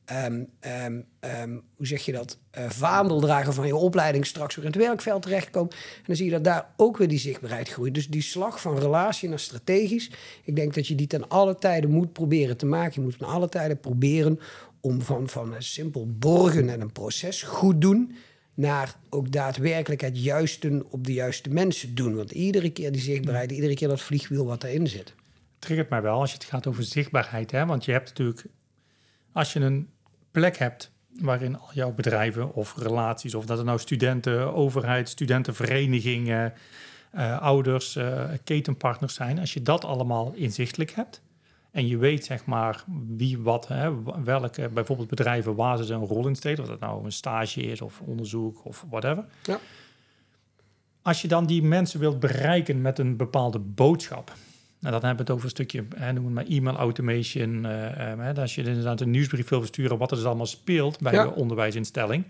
ehm, 0.07 0.45
ehm, 0.61 1.01
ehm, 1.21 1.59
hoe 1.77 1.87
zeg 1.87 2.05
je 2.05 2.13
dat, 2.13 2.39
eh 2.51 2.71
vaandeldrager 2.71 3.53
van 3.53 3.67
je 3.67 3.77
opleiding 3.77 4.27
straks 4.27 4.55
weer 4.55 4.65
in 4.65 4.71
het 4.71 4.81
werkveld 4.81 5.23
terechtkomen. 5.23 5.71
En 5.71 6.03
dan 6.07 6.17
zie 6.17 6.25
je 6.25 6.31
dat 6.31 6.45
daar 6.45 6.73
ook 6.77 6.97
weer 6.97 7.09
die 7.09 7.19
zichtbaarheid 7.19 7.69
groeit. 7.69 7.95
Dus 7.95 8.09
die 8.09 8.23
slag 8.23 8.61
van 8.61 8.79
relatie 8.79 9.29
naar 9.29 9.39
strategisch, 9.39 10.11
ik 10.45 10.57
denk 10.57 10.75
dat 10.75 10.87
je 10.87 10.95
die 10.95 11.07
ten 11.07 11.29
alle 11.29 11.57
tijden 11.57 11.91
moet 11.91 12.13
proberen 12.13 12.57
te 12.57 12.67
maken. 12.67 12.93
Je 12.95 13.01
moet 13.01 13.19
ten 13.19 13.27
alle 13.27 13.49
tijden 13.49 13.81
proberen 13.81 14.41
om 14.81 15.03
van, 15.03 15.29
van 15.29 15.55
een 15.55 15.63
simpel 15.63 16.09
borgen 16.19 16.69
en 16.69 16.81
een 16.81 16.93
proces 16.93 17.43
goed 17.43 17.81
doen 17.81 18.15
naar 18.55 18.97
ook 19.09 19.33
daadwerkelijk 19.33 20.01
het 20.01 20.23
juiste 20.23 20.85
op 20.89 21.05
de 21.05 21.13
juiste 21.13 21.51
mensen 21.51 21.95
doen. 21.95 22.15
Want 22.15 22.31
iedere 22.31 22.71
keer 22.71 22.93
die 22.93 23.01
zichtbaarheid, 23.01 23.51
iedere 23.51 23.75
keer 23.75 23.89
dat 23.89 24.01
vliegwiel 24.01 24.47
wat 24.47 24.65
erin 24.65 24.87
zit. 24.87 25.15
triggert 25.59 25.91
mij 25.91 26.03
wel 26.03 26.21
als 26.21 26.31
je 26.31 26.37
het 26.37 26.47
gaat 26.47 26.67
over 26.67 26.85
zichtbaarheid. 26.85 27.51
Hè? 27.51 27.67
Want 27.67 27.85
je 27.85 27.93
hebt 27.93 28.09
natuurlijk, 28.09 28.45
als 29.33 29.53
je 29.53 29.61
een 29.61 29.89
plek 30.39 30.57
hebt 30.57 30.91
waarin 31.21 31.59
al 31.59 31.69
jouw 31.73 31.93
bedrijven 31.93 32.55
of 32.55 32.77
relaties, 32.77 33.35
of 33.35 33.47
dat 33.47 33.57
het 33.57 33.67
nou 33.67 33.79
studenten, 33.79 34.55
overheid, 34.55 35.09
studentenverenigingen, 35.09 36.53
uh, 37.15 37.41
ouders, 37.41 37.97
uh, 37.97 38.25
ketenpartners 38.45 39.15
zijn, 39.15 39.39
als 39.39 39.55
je 39.55 39.63
dat 39.63 39.85
allemaal 39.85 40.33
inzichtelijk 40.35 40.91
hebt 40.91 41.23
en 41.71 41.87
je 41.87 41.97
weet 41.97 42.25
zeg 42.25 42.45
maar 42.45 42.85
wie 43.09 43.39
wat, 43.39 43.69
hè, 43.69 44.03
welke 44.25 44.69
bijvoorbeeld 44.69 45.09
bedrijven 45.09 45.55
waar 45.55 45.85
ze 45.85 45.95
een 45.95 46.07
rol 46.07 46.27
in 46.27 46.37
steken, 46.37 46.63
of 46.63 46.69
dat 46.69 46.81
nou 46.81 47.05
een 47.05 47.13
stage 47.13 47.63
is 47.63 47.81
of 47.81 48.01
onderzoek 48.01 48.65
of 48.65 48.85
whatever. 48.91 49.25
Ja. 49.43 49.59
Als 51.03 51.23
je 51.23 51.29
dan 51.29 51.47
die 51.47 51.63
mensen 51.63 52.01
wilt 52.01 52.21
bereiken 52.21 52.81
met 52.81 52.99
een 52.99 53.17
bepaalde 53.17 53.59
boodschap, 53.59 54.33
nou, 54.81 54.93
dan 54.93 55.05
hebben 55.05 55.17
we 55.17 55.23
het 55.23 55.31
over 55.31 55.45
een 55.45 55.51
stukje, 55.51 55.85
hè, 55.97 56.13
noem 56.13 56.25
het 56.25 56.35
maar 56.35 56.47
e-mail 56.47 56.77
automation. 56.77 57.65
Uh, 57.65 58.39
als 58.39 58.55
je 58.55 58.63
inderdaad 58.63 59.01
een 59.01 59.11
nieuwsbrief 59.11 59.49
wil 59.49 59.59
versturen, 59.59 59.99
wat 59.99 60.11
er 60.11 60.17
dus 60.17 60.27
allemaal 60.27 60.47
speelt 60.47 61.01
bij 61.01 61.13
de 61.13 61.35
onderwijsinstelling, 61.35 62.25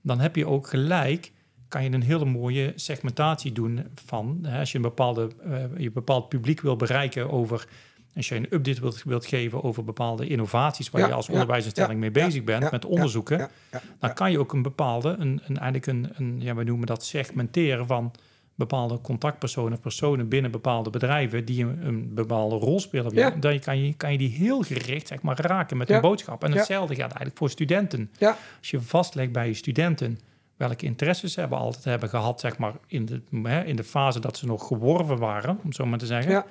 dan 0.00 0.20
heb 0.20 0.36
je 0.36 0.46
ook 0.46 0.66
gelijk, 0.66 1.32
kan 1.68 1.84
je 1.84 1.90
een 1.90 2.02
hele 2.02 2.24
mooie 2.24 2.72
segmentatie 2.76 3.52
doen 3.52 3.86
van, 4.04 4.38
hè, 4.42 4.58
als 4.58 4.70
je 4.70 4.76
een 4.76 4.82
bepaalde, 4.82 5.30
uh, 5.46 5.64
je 5.76 5.90
bepaald 5.90 6.28
publiek 6.28 6.60
wil 6.60 6.76
bereiken 6.76 7.30
over, 7.30 7.66
als 8.16 8.28
je 8.28 8.34
een 8.34 8.46
update 8.50 8.80
wilt, 8.80 9.02
wilt 9.02 9.26
geven 9.26 9.62
over 9.62 9.84
bepaalde 9.84 10.26
innovaties 10.26 10.90
waar 10.90 11.06
je 11.06 11.12
als 11.12 11.28
onderwijsinstelling 11.28 12.00
mee 12.00 12.10
bezig 12.10 12.44
bent, 12.44 12.70
met 12.70 12.84
onderzoeken, 12.84 13.50
dan 13.98 14.14
kan 14.14 14.30
je 14.30 14.38
ook 14.38 14.52
een 14.52 14.62
bepaalde, 14.62 15.16
een, 15.18 15.40
een, 15.46 15.58
eigenlijk 15.58 15.86
een, 15.86 16.10
een, 16.14 16.40
ja, 16.40 16.54
we 16.54 16.64
noemen 16.64 16.86
dat 16.86 17.04
segmenteren 17.04 17.86
van 17.86 18.12
bepaalde 18.54 19.00
contactpersonen, 19.00 19.80
personen 19.80 20.28
binnen 20.28 20.50
bepaalde 20.50 20.90
bedrijven 20.90 21.44
die 21.44 21.64
een, 21.64 21.86
een 21.86 22.14
bepaalde 22.14 22.56
rol 22.56 22.80
spelen. 22.80 23.14
Ja. 23.14 23.30
Dan 23.30 23.58
kan 23.58 23.78
je, 23.78 23.94
kan 23.94 24.12
je 24.12 24.18
die 24.18 24.28
heel 24.28 24.62
gericht 24.62 25.08
zeg 25.08 25.22
maar, 25.22 25.40
raken 25.40 25.76
met 25.76 25.90
een 25.90 26.00
boodschap. 26.00 26.44
En 26.44 26.52
hetzelfde 26.52 26.94
gaat 26.94 27.06
eigenlijk 27.06 27.36
voor 27.36 27.50
studenten. 27.50 28.10
Als 28.58 28.70
je 28.70 28.80
vastlegt 28.80 29.32
bij 29.32 29.46
je 29.46 29.54
studenten 29.54 30.18
welke 30.56 30.86
interesses 30.86 31.32
ze 31.32 31.40
hebben 31.40 31.58
altijd 31.58 31.84
hebben 31.84 32.08
gehad, 32.08 32.40
zeg 32.40 32.58
maar, 32.58 32.74
in 32.86 33.06
de, 33.06 33.22
hè, 33.42 33.64
in 33.64 33.76
de 33.76 33.84
fase 33.84 34.20
dat 34.20 34.36
ze 34.36 34.46
nog 34.46 34.66
geworven 34.66 35.18
waren, 35.18 35.58
om 35.64 35.72
zo 35.72 35.86
maar 35.86 35.98
te 35.98 36.06
zeggen. 36.06 36.44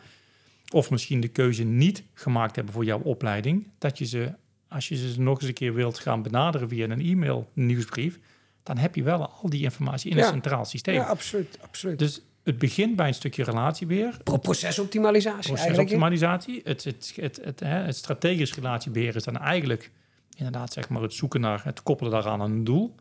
Of 0.73 0.89
misschien 0.89 1.19
de 1.19 1.27
keuze 1.27 1.63
niet 1.63 2.03
gemaakt 2.13 2.55
hebben 2.55 2.73
voor 2.73 2.85
jouw 2.85 2.99
opleiding, 2.99 3.67
dat 3.77 3.97
je 3.97 4.05
ze, 4.05 4.33
als 4.67 4.87
je 4.87 4.95
ze 4.95 5.21
nog 5.21 5.39
eens 5.39 5.47
een 5.47 5.53
keer 5.53 5.73
wilt 5.73 5.99
gaan 5.99 6.21
benaderen 6.21 6.67
via 6.67 6.89
een 6.89 7.01
e-mail, 7.01 7.49
nieuwsbrief, 7.53 8.19
dan 8.63 8.77
heb 8.77 8.95
je 8.95 9.03
wel 9.03 9.27
al 9.27 9.49
die 9.49 9.63
informatie 9.63 10.11
in 10.11 10.17
een 10.17 10.23
centraal 10.23 10.65
systeem. 10.65 10.95
Ja, 10.95 11.03
absoluut, 11.03 11.57
absoluut. 11.61 11.99
Dus 11.99 12.21
het 12.43 12.57
begint 12.57 12.95
bij 12.95 13.07
een 13.07 13.13
stukje 13.13 13.43
relatiebeheer. 13.43 14.17
procesoptimalisatie 14.23 15.53
Procesoptimalisatie. 15.53 16.61
Het, 16.63 16.83
het, 16.83 17.13
het, 17.15 17.59
het, 17.59 17.95
strategisch 17.95 18.55
relatiebeheer 18.55 19.15
is 19.15 19.23
dan 19.23 19.37
eigenlijk 19.37 19.91
inderdaad 20.37 20.73
zeg 20.73 20.89
maar 20.89 21.01
het 21.01 21.13
zoeken 21.13 21.41
naar 21.41 21.61
het 21.63 21.83
koppelen 21.83 22.11
daaraan 22.11 22.41
aan 22.41 22.51
een 22.51 22.63
doel. 22.63 22.95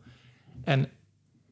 En 0.63 0.89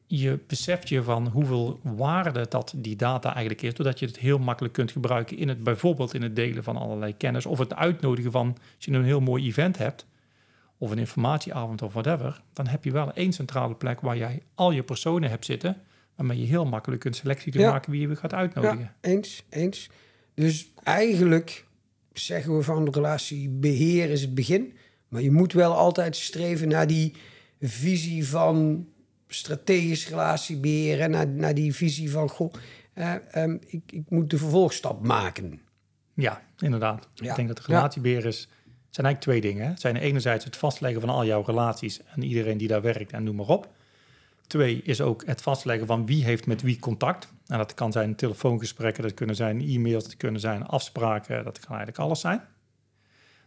je 0.06 0.38
beseft 0.46 0.88
je 0.88 1.02
van 1.02 1.28
hoeveel 1.28 1.80
waarde 1.82 2.46
dat 2.48 2.72
die 2.76 2.96
data 2.96 3.30
eigenlijk 3.30 3.62
is, 3.62 3.74
doordat 3.74 3.98
je 3.98 4.06
het 4.06 4.18
heel 4.18 4.38
makkelijk 4.38 4.74
kunt 4.74 4.92
gebruiken 4.92 5.36
in 5.36 5.48
het 5.48 5.62
bijvoorbeeld 5.62 6.14
in 6.14 6.22
het 6.22 6.36
delen 6.36 6.64
van 6.64 6.76
allerlei 6.76 7.16
kennis 7.16 7.46
of 7.46 7.58
het 7.58 7.74
uitnodigen 7.74 8.30
van 8.30 8.46
als 8.76 8.84
je 8.84 8.92
een 8.92 9.04
heel 9.04 9.20
mooi 9.20 9.46
event 9.46 9.78
hebt, 9.78 10.06
of 10.80 10.90
een 10.90 10.98
informatieavond 10.98 11.82
of 11.82 11.92
whatever, 11.92 12.42
dan 12.52 12.66
heb 12.66 12.84
je 12.84 12.90
wel 12.90 13.12
één 13.12 13.32
centrale 13.32 13.74
plek 13.74 14.00
waar 14.00 14.16
jij 14.16 14.42
al 14.54 14.70
je 14.70 14.82
personen 14.82 15.30
hebt 15.30 15.44
zitten, 15.44 15.76
waarmee 16.16 16.40
je 16.40 16.46
heel 16.46 16.64
makkelijk 16.64 17.00
kunt 17.00 17.16
selectie 17.16 17.52
te 17.52 17.58
maken 17.58 17.90
wie 17.92 18.08
je 18.08 18.16
gaat 18.16 18.34
uitnodigen. 18.34 18.78
Ja, 18.78 18.94
eens, 19.00 19.44
eens. 19.50 19.90
Dus 20.34 20.72
eigenlijk 20.82 21.66
zeggen 22.12 22.56
we 22.56 22.62
van 22.62 22.88
relatiebeheer 22.90 24.10
is 24.10 24.20
het 24.20 24.34
begin, 24.34 24.72
maar 25.08 25.22
je 25.22 25.30
moet 25.30 25.52
wel 25.52 25.74
altijd 25.74 26.16
streven 26.16 26.68
naar 26.68 26.86
die 26.86 27.14
visie 27.60 28.28
van 28.28 28.86
strategisch 29.28 30.08
relatiebeheer 30.08 31.00
en 31.00 31.10
naar, 31.10 31.28
naar 31.28 31.54
die 31.54 31.74
visie 31.74 32.10
van, 32.10 32.28
goh, 32.28 32.52
eh, 32.92 33.14
um, 33.34 33.60
ik, 33.66 33.82
ik 33.92 34.04
moet 34.08 34.30
de 34.30 34.38
vervolgstap 34.38 35.06
maken. 35.06 35.60
Ja, 36.14 36.42
inderdaad. 36.58 37.08
Ik 37.14 37.34
denk 37.34 37.48
dat 37.48 37.56
de 37.56 37.62
relatiebeheer 37.66 38.24
is 38.24 38.48
het 38.90 38.98
zijn 38.98 39.06
eigenlijk 39.06 39.42
twee 39.42 39.52
dingen. 39.52 39.70
Het 39.70 39.80
zijn 39.80 39.96
enerzijds 39.96 40.44
het 40.44 40.56
vastleggen 40.56 41.00
van 41.00 41.10
al 41.10 41.24
jouw 41.24 41.42
relaties 41.46 42.00
en 42.04 42.22
iedereen 42.22 42.58
die 42.58 42.68
daar 42.68 42.82
werkt 42.82 43.12
en 43.12 43.24
noem 43.24 43.36
maar 43.36 43.46
op. 43.46 43.68
Twee 44.46 44.82
is 44.82 45.00
ook 45.00 45.26
het 45.26 45.42
vastleggen 45.42 45.86
van 45.86 46.06
wie 46.06 46.24
heeft 46.24 46.46
met 46.46 46.62
wie 46.62 46.78
contact. 46.78 47.32
En 47.46 47.58
dat 47.58 47.74
kan 47.74 47.92
zijn 47.92 48.14
telefoongesprekken, 48.14 49.02
dat 49.02 49.14
kunnen 49.14 49.36
zijn 49.36 49.60
e-mails, 49.60 50.04
dat 50.04 50.16
kunnen 50.16 50.40
zijn 50.40 50.66
afspraken, 50.66 51.44
dat 51.44 51.58
kan 51.58 51.68
eigenlijk 51.68 51.98
alles 51.98 52.20
zijn. 52.20 52.40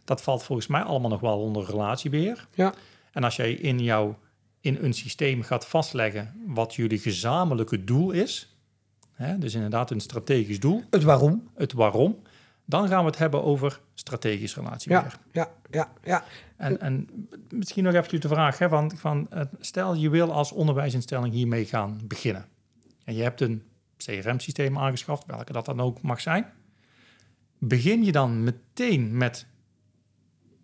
Dat 0.04 0.22
valt 0.22 0.42
volgens 0.42 0.66
mij 0.66 0.82
allemaal 0.82 1.10
nog 1.10 1.20
wel 1.20 1.40
onder 1.40 1.64
relatiebeheer. 1.64 2.46
Ja. 2.54 2.74
En 3.12 3.24
als 3.24 3.36
jij 3.36 3.52
in 3.52 3.78
jouw 3.78 4.18
in 4.60 4.78
een 4.80 4.94
systeem 4.94 5.42
gaat 5.42 5.66
vastleggen 5.66 6.42
wat 6.46 6.74
jullie 6.74 6.98
gezamenlijke 6.98 7.84
doel 7.84 8.10
is, 8.10 8.56
hè, 9.12 9.38
dus 9.38 9.54
inderdaad 9.54 9.90
een 9.90 10.00
strategisch 10.00 10.60
doel. 10.60 10.82
Het 10.90 11.02
waarom. 11.02 11.48
Het 11.54 11.72
waarom 11.72 12.22
dan 12.64 12.88
gaan 12.88 13.00
we 13.00 13.10
het 13.10 13.18
hebben 13.18 13.44
over 13.44 13.80
strategisch 13.94 14.54
relatiebeheer. 14.54 15.18
Ja, 15.32 15.50
ja, 15.70 15.70
ja. 15.70 15.92
ja. 16.04 16.24
En, 16.56 16.80
en 16.80 17.08
misschien 17.50 17.84
nog 17.84 17.94
even 17.94 18.20
de 18.20 18.28
vraag, 18.28 18.58
hè, 18.58 18.68
van, 18.68 18.92
van, 18.96 19.28
stel 19.60 19.94
je 19.94 20.08
wil 20.08 20.32
als 20.32 20.52
onderwijsinstelling 20.52 21.34
hiermee 21.34 21.64
gaan 21.64 22.00
beginnen. 22.04 22.46
En 23.04 23.14
je 23.14 23.22
hebt 23.22 23.40
een 23.40 23.62
CRM-systeem 23.96 24.78
aangeschaft, 24.78 25.26
welke 25.26 25.52
dat 25.52 25.64
dan 25.64 25.80
ook 25.80 26.02
mag 26.02 26.20
zijn. 26.20 26.46
Begin 27.58 28.04
je 28.04 28.12
dan 28.12 28.44
meteen 28.44 29.16
met 29.16 29.46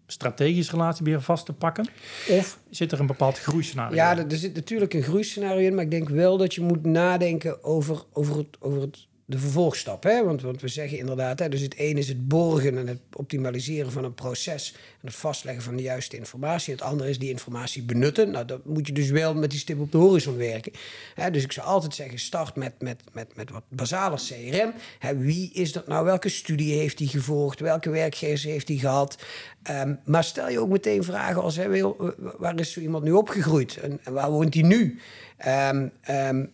strategisch 0.06 0.70
relatiebeheer 0.70 1.20
vast 1.20 1.46
te 1.46 1.52
pakken? 1.52 1.88
Of 2.28 2.60
zit 2.70 2.92
er 2.92 3.00
een 3.00 3.06
bepaald 3.06 3.38
groeiscenario 3.38 3.96
Ja, 3.96 4.16
er, 4.16 4.30
er 4.30 4.36
zit 4.36 4.54
natuurlijk 4.54 4.94
een 4.94 5.02
groeiscenario 5.02 5.66
in, 5.66 5.74
maar 5.74 5.84
ik 5.84 5.90
denk 5.90 6.08
wel 6.08 6.36
dat 6.36 6.54
je 6.54 6.60
moet 6.60 6.84
nadenken 6.84 7.64
over, 7.64 8.02
over, 8.12 8.36
het, 8.36 8.56
over 8.60 8.80
het 8.80 9.08
de 9.31 9.38
vervolgstap. 9.38 10.03
Hè? 10.03 10.25
Want, 10.25 10.43
want 10.43 10.61
we 10.61 10.69
zeggen 10.69 10.99
inderdaad, 10.99 11.38
hè, 11.38 11.49
dus 11.49 11.61
het 11.61 11.75
ene 11.75 11.99
is 11.99 12.09
het 12.09 12.29
borgen 12.29 12.79
en 12.79 12.87
het 12.87 13.01
optimaliseren 13.12 13.93
van 13.93 14.05
een 14.05 14.14
proces 14.14 14.73
en 15.01 15.07
het 15.07 15.14
vastleggen 15.14 15.62
van 15.62 15.77
de 15.77 15.83
juiste 15.83 16.16
informatie. 16.16 16.73
Het 16.73 16.83
andere 16.83 17.11
is 17.11 17.19
die 17.19 17.31
informatie 17.31 17.83
benutten. 17.83 18.31
Nou, 18.31 18.45
dat 18.45 18.64
moet 18.64 18.87
je 18.87 18.93
dus 18.93 19.11
wel 19.11 19.35
met 19.35 19.51
die 19.51 19.59
stip 19.59 19.81
op 19.81 19.93
de 19.93 19.99
horizon 19.99 20.37
werken. 20.37 20.73
Hè? 21.14 21.31
Dus 21.31 21.45
ik 21.45 21.53
zou 21.53 21.66
altijd 21.66 21.95
zeggen, 21.95 22.19
start 22.19 22.57
met, 22.57 22.73
met, 22.79 23.03
met, 23.12 23.37
met 23.37 23.51
wat 23.51 23.62
basale 23.69 24.16
CRM. 24.16 24.73
Hè? 24.99 25.16
Wie 25.16 25.51
is 25.53 25.73
dat 25.73 25.87
nou? 25.87 26.05
Welke 26.05 26.29
studie 26.29 26.75
heeft 26.75 26.99
hij 26.99 27.09
gevolgd? 27.09 27.61
Welke 27.61 27.90
werkgevers 27.90 28.45
heeft 28.45 28.69
hij 28.69 28.77
gehad? 28.77 29.23
Um, 29.71 29.99
maar 30.05 30.25
stel 30.25 30.49
je 30.49 30.61
ook 30.61 30.69
meteen 30.69 31.05
vragen 31.05 31.43
als, 31.43 31.57
hè, 31.57 31.95
waar 32.38 32.59
is 32.59 32.73
zo 32.73 32.81
iemand 32.81 33.05
nu 33.05 33.12
opgegroeid? 33.12 33.77
En 33.77 34.01
waar 34.05 34.31
woont 34.31 34.55
hij 34.55 34.62
nu? 34.62 35.01
Um, 35.46 35.92
um, 36.11 36.50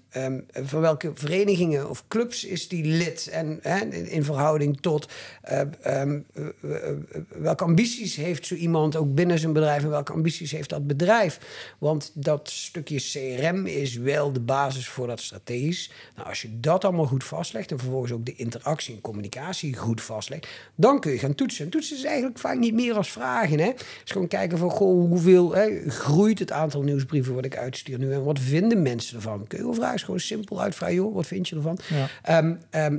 van 0.53 0.81
welke 0.81 1.11
verenigingen 1.15 1.91
of 1.91 2.05
clubs 2.09 2.45
is 2.45 2.69
die 2.69 2.85
lid? 2.85 3.29
En 3.29 3.63
in 4.11 4.25
verhouding 4.25 4.81
tot 4.81 5.09
uh, 5.53 6.13
welke 7.29 7.65
ambities 7.65 8.17
heeft 8.17 8.47
zo 8.47 8.55
iemand 8.55 8.97
ook 8.97 9.15
binnen 9.15 9.39
zijn 9.39 9.53
bedrijf 9.53 9.83
en 9.83 9.91
welke 9.91 10.13
ambities 10.13 10.51
heeft 10.51 10.71
dat 10.71 10.87
bedrijf? 10.87 11.41
Want 11.79 12.11
dat 12.15 12.51
stukje 12.51 12.99
CRM 12.99 13.67
is 13.67 13.97
wel 13.97 14.33
de 14.33 14.41
basis 14.41 14.89
voor 14.89 15.07
dat 15.07 15.21
strategisch. 15.21 15.91
Nou, 16.17 16.29
als 16.29 16.43
je 16.43 16.61
dat 16.61 16.85
allemaal 16.85 17.07
goed 17.07 17.25
vastlegt 17.25 17.71
en 17.71 17.79
vervolgens 17.79 18.13
ook 18.13 18.27
de 18.27 18.35
interactie 18.35 18.95
en 18.95 19.01
communicatie 19.01 19.77
goed 19.77 20.03
vastlegt, 20.03 20.49
dan 20.75 21.01
kun 21.01 21.13
je 21.13 21.19
gaan 21.19 21.35
toetsen. 21.35 21.65
En 21.65 21.71
toetsen 21.71 21.97
is 21.97 22.05
eigenlijk 22.05 22.39
vaak 22.39 22.59
niet 22.59 22.75
meer 22.75 22.95
als 22.95 23.11
vragen. 23.11 23.59
Hè? 23.59 23.73
Is 24.05 24.11
gewoon 24.11 24.29
kijken 24.29 24.59
van 24.59 24.71
goh, 24.71 25.09
hoeveel 25.09 25.55
groeit 25.87 26.39
het 26.39 26.53
aantal 26.53 26.83
nieuwsbrieven 26.83 27.35
wat 27.35 27.45
ik 27.45 27.57
uitstuur 27.57 27.99
nu 27.99 28.13
en 28.13 28.25
wat 28.25 28.39
vinden 28.39 28.76
mensen 28.83 29.17
ervan? 29.17 29.47
Kun 29.47 29.67
je 29.67 29.75
vragen 29.75 29.95
is 29.95 30.03
gewoon 30.03 30.21
simpel 30.21 30.61
uitvragen, 30.61 30.95
joh, 30.95 31.15
wat 31.15 31.27
vind 31.27 31.49
je 31.49 31.57
ervan? 31.57 31.79
Ja. 31.89 32.09
Ehm, 32.23 32.55
ehm, 32.71 32.99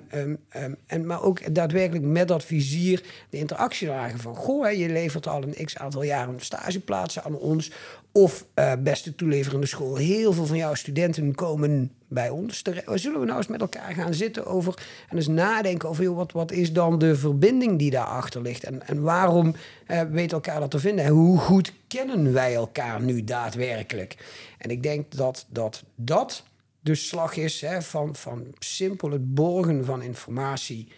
ehm, 0.49 0.73
en, 0.85 1.05
maar 1.05 1.23
ook 1.23 1.55
daadwerkelijk 1.55 2.05
met 2.05 2.27
dat 2.27 2.43
vizier 2.43 3.03
de 3.29 3.37
interactie 3.37 3.87
dragen 3.87 4.19
van, 4.19 4.35
goh, 4.35 4.71
je 4.71 4.89
levert 4.89 5.27
al 5.27 5.43
een 5.43 5.65
x 5.65 5.77
aantal 5.77 6.03
jaren 6.03 6.39
stageplaatsen 6.39 7.23
aan 7.23 7.35
ons. 7.35 7.71
Of 8.11 8.45
uh, 8.55 8.73
beste 8.79 9.15
toeleverende 9.15 9.67
school, 9.67 9.95
heel 9.95 10.33
veel 10.33 10.45
van 10.45 10.57
jouw 10.57 10.73
studenten 10.73 11.35
komen 11.35 11.91
bij 12.07 12.29
ons. 12.29 12.63
Zullen 12.93 13.19
we 13.19 13.25
nou 13.25 13.37
eens 13.37 13.47
met 13.47 13.61
elkaar 13.61 13.93
gaan 13.93 14.13
zitten 14.13 14.45
over 14.45 14.87
en 15.09 15.15
eens 15.15 15.27
nadenken 15.27 15.89
over 15.89 16.03
joh, 16.03 16.15
wat, 16.15 16.31
wat 16.31 16.51
is 16.51 16.73
dan 16.73 16.99
de 16.99 17.15
verbinding 17.15 17.79
die 17.79 17.91
daarachter 17.91 18.41
ligt? 18.41 18.63
En, 18.63 18.87
en 18.87 19.01
waarom 19.01 19.55
uh, 19.87 20.01
weet 20.01 20.31
elkaar 20.31 20.59
dat 20.59 20.71
te 20.71 20.79
vinden? 20.79 21.05
En 21.05 21.11
hoe 21.11 21.37
goed 21.37 21.73
kennen 21.87 22.33
wij 22.33 22.55
elkaar 22.55 23.01
nu 23.01 23.23
daadwerkelijk? 23.23 24.17
En 24.57 24.69
ik 24.69 24.83
denk 24.83 25.11
dat 25.11 25.45
dat, 25.49 25.83
dat 25.95 26.43
de 26.79 26.95
slag 26.95 27.35
is 27.35 27.61
hè, 27.61 27.81
van, 27.81 28.15
van 28.15 28.45
simpel 28.59 29.11
het 29.11 29.33
borgen 29.33 29.85
van 29.85 30.01
informatie 30.01 30.91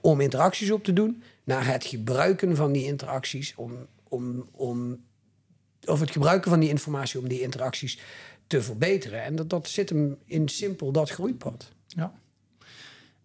om 0.00 0.20
interacties 0.20 0.70
op 0.70 0.84
te 0.84 0.92
doen, 0.92 1.22
naar 1.44 1.66
het 1.66 1.84
gebruiken 1.84 2.56
van 2.56 2.72
die 2.72 2.84
interacties 2.84 3.54
om, 3.56 3.86
om, 4.08 4.48
om 4.52 5.04
of 5.86 6.00
het 6.00 6.10
gebruiken 6.10 6.50
van 6.50 6.60
die 6.60 6.68
informatie 6.68 7.20
om 7.20 7.28
die 7.28 7.40
interacties 7.40 7.98
te 8.46 8.62
verbeteren. 8.62 9.22
En 9.22 9.36
dat, 9.36 9.50
dat 9.50 9.68
zit 9.68 9.88
hem 9.88 10.18
in 10.24 10.48
simpel 10.48 10.92
dat 10.92 11.10
groeipad. 11.10 11.72
Ja. 11.86 12.12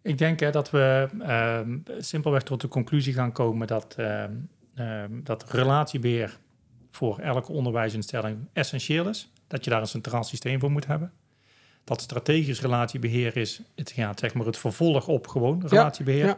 Ik 0.02 0.18
denk 0.18 0.40
hè, 0.40 0.52
dat 0.52 0.70
we 0.72 1.10
ehm, 1.20 1.78
simpelweg 1.98 2.44
tot 2.44 2.62
de 2.62 2.68
conclusie 2.68 3.14
gaan 3.14 3.32
komen 3.32 3.68
dat, 3.68 3.94
ehm, 3.98 4.32
ehm, 4.76 5.12
dat 5.24 5.52
relatiebeheer 5.52 6.40
voor 6.92 7.20
elke 7.20 7.52
onderwijsinstelling 7.52 8.38
essentieel 8.54 9.10
is. 9.10 9.32
Dat 9.48 9.64
je 9.64 9.70
daar 9.70 9.82
een 9.82 9.88
centraal 9.88 10.24
systeem 10.24 10.60
voor 10.60 10.72
moet 10.72 10.88
hebben. 10.88 11.12
Dat 11.84 12.02
strategisch 12.02 12.62
relatiebeheer 12.62 13.38
is 13.38 13.62
het, 13.76 13.92
ja, 13.96 14.14
zeg 14.16 14.34
maar 14.34 14.46
het 14.46 14.58
vervolg 14.58 15.08
op 15.08 15.28
gewoon 15.28 15.64
relatiebeheer. 15.68 16.26
ja. 16.26 16.38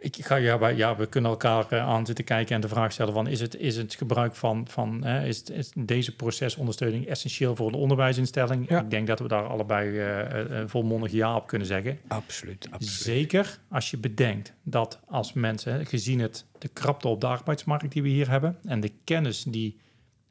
Ik 0.00 0.24
ga, 0.24 0.36
ja, 0.36 0.58
wij- 0.58 0.76
ja, 0.76 0.96
we 0.96 1.06
kunnen 1.06 1.30
elkaar 1.30 1.66
eh, 1.72 1.86
aan 1.88 2.06
zitten 2.06 2.24
kijken 2.24 2.54
en 2.54 2.60
de 2.60 2.68
vraag 2.68 2.92
stellen 2.92 3.12
van... 3.12 3.26
is 3.26 3.40
het, 3.40 3.56
is 3.56 3.76
het 3.76 3.94
gebruik 3.94 4.34
van, 4.34 4.66
van 4.68 5.04
hè, 5.04 5.26
is, 5.26 5.38
het- 5.38 5.50
is 5.50 5.70
deze 5.76 6.16
procesondersteuning 6.16 7.06
essentieel 7.06 7.56
voor 7.56 7.68
een 7.68 7.74
onderwijsinstelling? 7.74 8.68
Ja. 8.68 8.80
Ik 8.80 8.90
denk 8.90 9.06
dat 9.06 9.18
we 9.18 9.28
daar 9.28 9.46
allebei 9.46 9.98
eh, 9.98 10.20
eh, 10.20 10.60
eh, 10.60 10.68
volmondig 10.68 11.12
ja 11.12 11.36
op 11.36 11.46
kunnen 11.46 11.66
zeggen. 11.66 11.98
Absoluut, 12.08 12.66
absoluut. 12.70 12.92
Zeker 12.94 13.58
als 13.68 13.90
je 13.90 13.98
bedenkt 13.98 14.52
dat 14.62 15.00
als 15.06 15.32
mensen, 15.32 15.86
gezien 15.86 16.20
het 16.20 16.44
de 16.58 16.68
krapte 16.68 17.08
op 17.08 17.20
de 17.20 17.26
arbeidsmarkt 17.26 17.92
die 17.92 18.02
we 18.02 18.08
hier 18.08 18.30
hebben... 18.30 18.56
en 18.64 18.80
de 18.80 18.92
kennis 19.04 19.42
die 19.42 19.78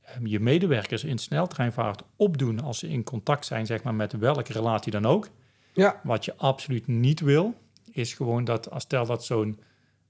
eh, 0.01 0.11
je 0.23 0.39
medewerkers 0.39 1.03
in 1.03 1.17
sneltreinvaart 1.17 2.03
opdoen... 2.15 2.61
als 2.61 2.79
ze 2.79 2.87
in 2.89 3.03
contact 3.03 3.45
zijn 3.45 3.65
zeg 3.65 3.83
maar, 3.83 3.95
met 3.95 4.13
welke 4.13 4.53
relatie 4.53 4.91
dan 4.91 5.05
ook... 5.05 5.29
Ja, 5.73 5.99
Wat 6.03 6.25
je 6.25 6.35
absoluut 6.37 6.87
niet 6.87 7.19
wil, 7.19 7.53
is 7.97 8.13
gewoon 8.13 8.43
dat 8.43 8.71
als 8.71 8.83
stel 8.83 9.05
dat 9.05 9.25
zo'n 9.25 9.59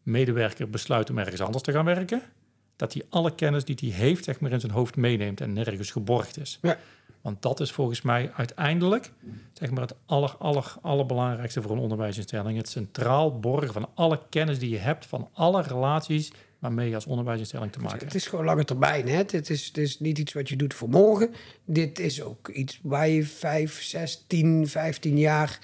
medewerker 0.03 0.69
besluit 0.69 1.09
om 1.09 1.17
ergens 1.17 1.41
anders 1.41 1.63
te 1.63 1.71
gaan 1.71 1.85
werken, 1.85 2.21
dat 2.75 2.93
hij 2.93 3.03
alle 3.09 3.35
kennis 3.35 3.65
die 3.65 3.77
hij 3.79 3.89
heeft, 3.89 4.23
zeg 4.23 4.39
maar, 4.39 4.51
in 4.51 4.59
zijn 4.59 4.71
hoofd 4.71 4.95
meeneemt 4.95 5.41
en 5.41 5.53
nergens 5.53 5.91
geborgd 5.91 6.39
is. 6.39 6.59
Ja. 6.61 6.77
Want 7.21 7.41
dat 7.41 7.59
is 7.59 7.71
volgens 7.71 8.01
mij 8.01 8.31
uiteindelijk 8.35 9.11
zeg 9.53 9.71
maar, 9.71 9.81
het 9.81 9.95
aller, 10.05 10.35
aller, 10.39 10.75
allerbelangrijkste 10.81 11.61
voor 11.61 11.71
een 11.71 11.77
onderwijsinstelling. 11.77 12.57
Het 12.57 12.69
centraal 12.69 13.39
borgen 13.39 13.73
van 13.73 13.89
alle 13.93 14.19
kennis 14.29 14.59
die 14.59 14.69
je 14.69 14.77
hebt, 14.77 15.05
van 15.05 15.29
alle 15.33 15.61
relaties 15.61 16.31
waarmee 16.59 16.89
je 16.89 16.95
als 16.95 17.05
onderwijsinstelling 17.05 17.71
te 17.71 17.79
maken 17.79 17.93
het 17.93 18.03
hebt. 18.03 18.15
is 18.15 18.27
gewoon 18.27 18.45
lange 18.45 18.63
termijn. 18.63 19.07
Hè? 19.07 19.15
Het, 19.15 19.49
is, 19.49 19.65
het 19.65 19.77
is 19.77 19.99
niet 19.99 20.17
iets 20.17 20.33
wat 20.33 20.49
je 20.49 20.55
doet 20.55 20.73
voor 20.73 20.89
morgen. 20.89 21.33
Dit 21.65 21.99
is 21.99 22.21
ook 22.21 22.49
iets 22.49 22.79
waar 22.83 23.07
je 23.09 23.25
vijf, 23.25 23.81
zes, 23.81 24.23
tien, 24.27 24.67
vijftien 24.67 25.17
jaar 25.17 25.59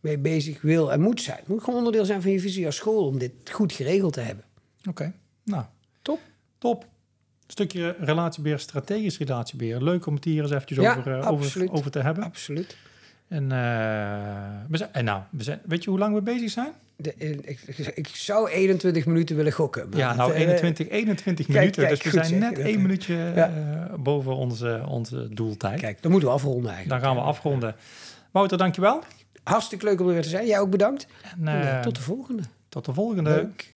mee 0.00 0.18
bezig 0.18 0.60
wil 0.60 0.92
en 0.92 1.00
moet 1.00 1.20
zijn. 1.20 1.38
Het 1.38 1.48
moet 1.48 1.62
gewoon 1.62 1.78
onderdeel 1.78 2.04
zijn 2.04 2.22
van 2.22 2.30
je 2.30 2.40
visie 2.40 2.66
als 2.66 2.76
school 2.76 3.06
om 3.06 3.18
dit 3.18 3.32
goed 3.50 3.72
geregeld 3.72 4.12
te 4.12 4.20
hebben. 4.20 4.44
Oké, 4.88 5.12
nou, 5.44 5.64
Top. 6.02 6.20
top. 6.58 6.86
Stukje 7.46 7.96
relatiebeheer, 8.00 8.58
strategisch 8.58 9.18
relatiebeheer. 9.18 9.82
Leuk 9.82 10.06
om 10.06 10.14
het 10.14 10.24
hier 10.24 10.42
eens 10.42 10.50
eventjes 10.50 10.78
Ja, 10.78 10.96
over, 10.96 11.18
eh, 11.18 11.30
over, 11.30 11.70
over 11.72 11.90
te 11.90 12.00
hebben. 12.00 12.24
Absoluut. 12.24 12.76
En, 13.28 13.42
eh, 13.42 13.58
we 14.68 14.76
zijn, 14.76 14.92
en 14.92 15.04
nou, 15.04 15.22
we 15.30 15.42
zijn, 15.42 15.60
weet 15.64 15.84
je 15.84 15.90
hoe 15.90 15.98
lang 15.98 16.14
we 16.14 16.22
bezig 16.22 16.50
zijn? 16.50 16.72
De, 16.96 17.14
eh, 17.14 17.30
ik, 17.30 17.60
ik, 17.94 18.08
zou 18.08 18.48
21 18.50 19.06
minuten 19.06 19.36
willen 19.36 19.52
gokken. 19.52 19.88
maar 19.88 19.98
ja, 19.98 20.14
nou 20.14 20.32
eh, 20.32 20.40
21, 20.40 20.88
21 20.88 21.46
kijk, 21.46 21.58
minuten. 21.58 21.82
kijk, 21.86 22.02
dus 22.02 22.12
we 22.12 22.24
zijn 22.24 22.40
net 22.40 22.58
één 22.58 22.82
minuutje 22.82 23.32
Ja. 23.34 23.52
boven 23.98 24.36
onze, 24.36 24.82
onze 24.88 25.28
doeltijd. 25.30 25.80
Kijk, 25.80 26.02
dan 26.02 26.10
moeten 26.10 26.28
we 26.28 26.34
afronden 26.34 26.70
eigenlijk. 26.72 27.02
Dan 27.02 27.10
gaan 27.10 27.22
we 27.22 27.28
afronden. 27.28 27.76
Wouter, 28.30 28.58
dankjewel. 28.58 29.02
Hartstikke 29.48 29.84
leuk 29.84 30.00
om 30.00 30.06
er 30.06 30.12
weer 30.12 30.22
te 30.22 30.28
zijn. 30.28 30.46
Jij 30.46 30.60
ook 30.60 30.70
bedankt. 30.70 31.06
En, 31.22 31.48
En, 31.48 31.62
eh, 31.62 31.76
eh, 31.76 31.82
tot 31.82 31.94
de 31.96 32.02
volgende. 32.02 32.42
tot 32.68 32.84
de 32.84 32.92
volgende. 32.92 33.30
Leuk. 33.30 33.74